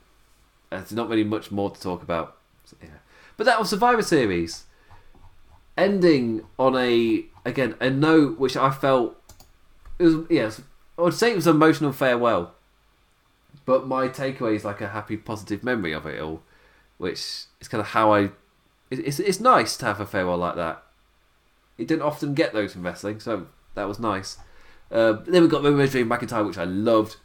[0.78, 2.38] There's not really much more to talk about.
[2.66, 2.90] So, yeah.
[3.38, 4.66] But that was Survivor Series.
[5.78, 9.16] Ending on a, again, a note which I felt,
[9.98, 10.62] it was, yes,
[10.98, 12.54] I would say it was an emotional farewell
[13.66, 16.42] but my takeaway is like a happy, positive memory of it all,
[16.98, 18.32] which is kind of how I.
[18.90, 20.84] It's it's nice to have a farewell like that.
[21.78, 24.38] You didn't often get those in wrestling, so that was nice.
[24.92, 27.16] Uh, then we got Drew McIntyre, which I loved,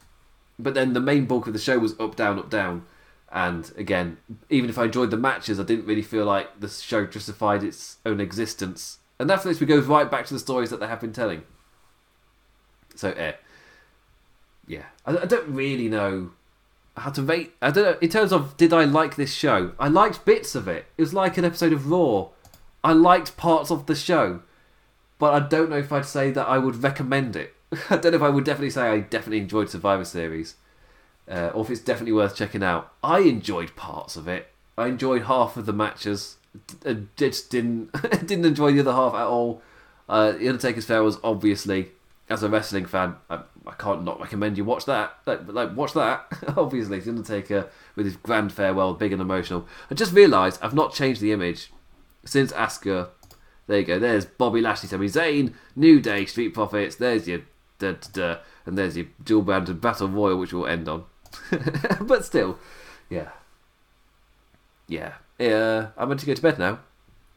[0.59, 2.87] but then the main bulk of the show was up, down, up, down,
[3.31, 4.19] and again,
[4.49, 7.99] even if I enjoyed the matches, I didn't really feel like the show justified its
[8.07, 8.99] own existence.
[9.19, 11.43] And that lets me goes right back to the stories that they have been telling.
[12.95, 13.33] So, eh
[14.69, 16.31] yeah, I, I don't really know
[16.97, 17.55] how to rate.
[17.61, 19.73] I don't know in terms of did I like this show.
[19.81, 20.87] I liked bits of it.
[20.97, 22.29] It was like an episode of Raw.
[22.85, 24.43] I liked parts of the show,
[25.19, 27.55] but I don't know if I'd say that I would recommend it.
[27.91, 30.55] I don't know if I would definitely say I definitely enjoyed Survivor Series,
[31.29, 32.93] uh, or if it's definitely worth checking out.
[33.03, 34.49] I enjoyed parts of it.
[34.77, 36.37] I enjoyed half of the matches.
[36.85, 37.93] Uh, just didn't
[38.27, 39.63] didn't enjoy the other half at all.
[40.09, 41.91] Uh, the Undertaker's Fair was obviously,
[42.31, 45.19] as a wrestling fan, I, I can't not recommend you watch that.
[45.27, 46.27] Like, like watch that.
[46.57, 49.67] obviously, the Undertaker with his grand farewell, big and emotional.
[49.91, 51.71] I just realised I've not changed the image.
[52.25, 53.09] since Asuka.
[53.67, 53.99] There you go.
[53.99, 56.97] There's Bobby Lashley, Sami Zayn, New Day, Street Profits.
[56.97, 57.41] There's your
[57.79, 61.05] da, da, da, and there's your dual branded battle royal, which we'll end on.
[62.01, 62.59] but still,
[63.09, 63.31] yeah,
[64.87, 65.89] yeah, yeah.
[65.97, 66.81] I'm ready to go to bed now.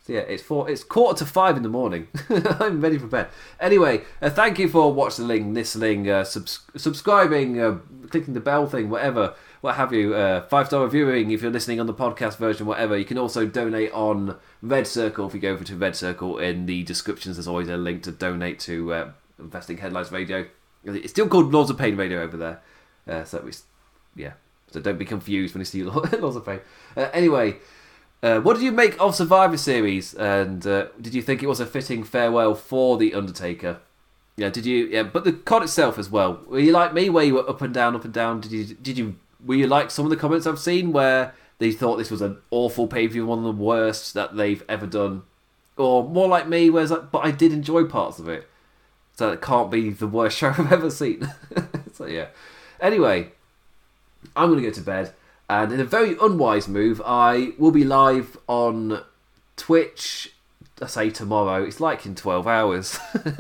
[0.06, 0.70] So yeah, it's four.
[0.70, 2.08] It's quarter to five in the morning.
[2.30, 3.28] I'm ready for bed.
[3.60, 7.78] Anyway, uh, thank you for watching, listening, uh, subs- subscribing, uh,
[8.10, 10.16] clicking the bell thing, whatever, what have you.
[10.16, 12.98] Uh, Five star reviewing if you're listening on the podcast version, whatever.
[12.98, 16.40] You can also donate on Red Circle if you go over to Red Circle.
[16.40, 20.48] In the descriptions, there's always a link to donate to uh, Investing Headlines Radio.
[20.84, 22.62] It's still called Laws of Pain Radio over there.
[23.08, 23.52] Uh, so we,
[24.16, 24.34] yeah.
[24.72, 26.60] So don't be confused when you see Laws of Pain.
[26.96, 27.58] Uh, anyway.
[28.24, 30.14] Uh, what did you make of Survivor Series?
[30.14, 33.80] And uh, did you think it was a fitting farewell for the Undertaker?
[34.38, 34.88] Yeah, did you?
[34.88, 36.40] Yeah, but the con itself as well.
[36.48, 38.42] Were you like me, where you were up and down, up and down?
[38.42, 38.64] Did you?
[38.76, 39.16] Did you?
[39.46, 42.38] Were you like some of the comments I've seen where they thought this was an
[42.50, 45.24] awful pay per view, one of the worst that they've ever done,
[45.78, 48.48] or more like me, where it's like, but I did enjoy parts of it,
[49.14, 51.32] so it can't be the worst show I've ever seen.
[51.94, 52.28] so yeah.
[52.80, 53.34] Anyway,
[54.36, 55.14] I'm gonna go to bed.
[55.50, 59.02] And in a very unwise move, I will be live on
[59.58, 60.34] Twitch.
[60.82, 61.64] I say tomorrow.
[61.64, 62.98] It's like in twelve hours.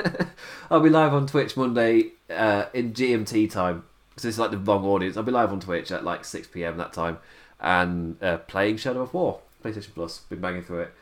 [0.71, 4.85] I'll be live on Twitch Monday uh, in GMT time because it's like the wrong
[4.85, 5.15] audience.
[5.17, 7.17] I'll be live on Twitch at like six pm that time
[7.61, 10.19] and uh, playing Shadow of War, PlayStation Plus.
[10.19, 10.93] Been banging through it,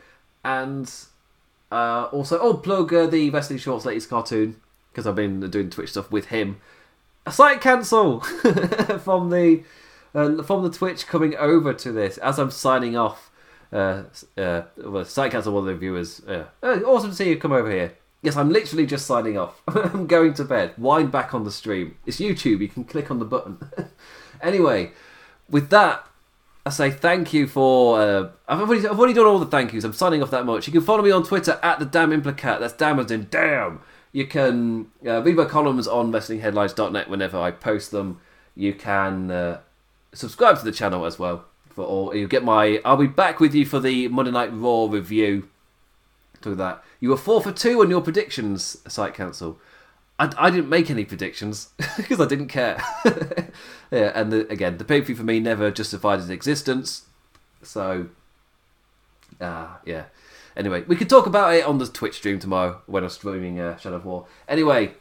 [0.44, 0.94] and
[1.72, 4.58] uh, also oh plug uh, the Wrestling Shorts latest cartoon
[4.92, 6.60] because I've been doing Twitch stuff with him.
[7.26, 8.22] A site cancel
[9.04, 9.64] from the
[10.14, 13.32] uh, from the Twitch coming over to this as I'm signing off.
[13.72, 14.04] Uh,
[14.38, 16.22] uh, well, site cancel one of the viewers.
[16.28, 17.94] Uh, uh, awesome to see you come over here.
[18.22, 19.62] Yes, I'm literally just signing off.
[19.68, 20.74] I'm going to bed.
[20.78, 21.98] Wind back on the stream.
[22.06, 22.60] It's YouTube.
[22.60, 23.60] You can click on the button.
[24.42, 24.92] anyway,
[25.50, 26.06] with that,
[26.66, 28.02] I say thank you for.
[28.02, 29.84] Uh, I've, already, I've already done all the thank yous.
[29.84, 30.68] I'm signing off that much.
[30.68, 32.60] You can follow me on Twitter at the Damn Implicat.
[32.60, 33.82] That's damn as in damn.
[34.12, 38.20] You can uh, read my columns on WrestlingHeadlines.net whenever I post them.
[38.56, 39.60] You can uh,
[40.14, 42.16] subscribe to the channel as well for all.
[42.16, 42.82] You get my.
[42.84, 45.50] I'll be back with you for the Monday Night Raw review.
[46.42, 49.60] To that, you were four for two on your predictions, site council.
[50.18, 52.82] I, I didn't make any predictions because I didn't care.
[53.92, 57.06] yeah, and the, again, the pay per view for me never justified its existence.
[57.62, 58.08] So,
[59.42, 60.06] uh, yeah.
[60.60, 63.78] Anyway, we could talk about it on the Twitch stream tomorrow when I'm streaming uh,
[63.78, 64.28] Shadow of War.
[64.46, 64.94] Anyway,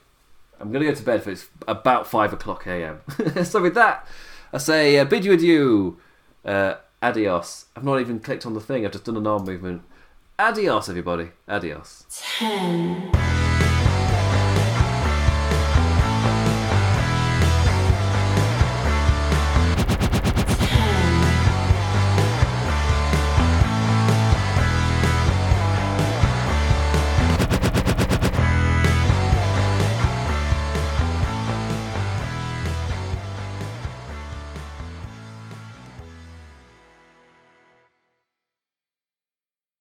[0.61, 3.01] I'm gonna go to bed for it's about five o'clock a.m.
[3.45, 4.07] so with that.
[4.53, 5.99] I say uh, bid you adieu.
[6.45, 7.65] Uh, adios.
[7.75, 8.87] I've not even clicked on the thing.
[8.87, 9.83] I've just done an arm movement.
[10.39, 11.31] Adios, everybody.
[11.49, 12.07] Adios.
[12.09, 13.48] Ten.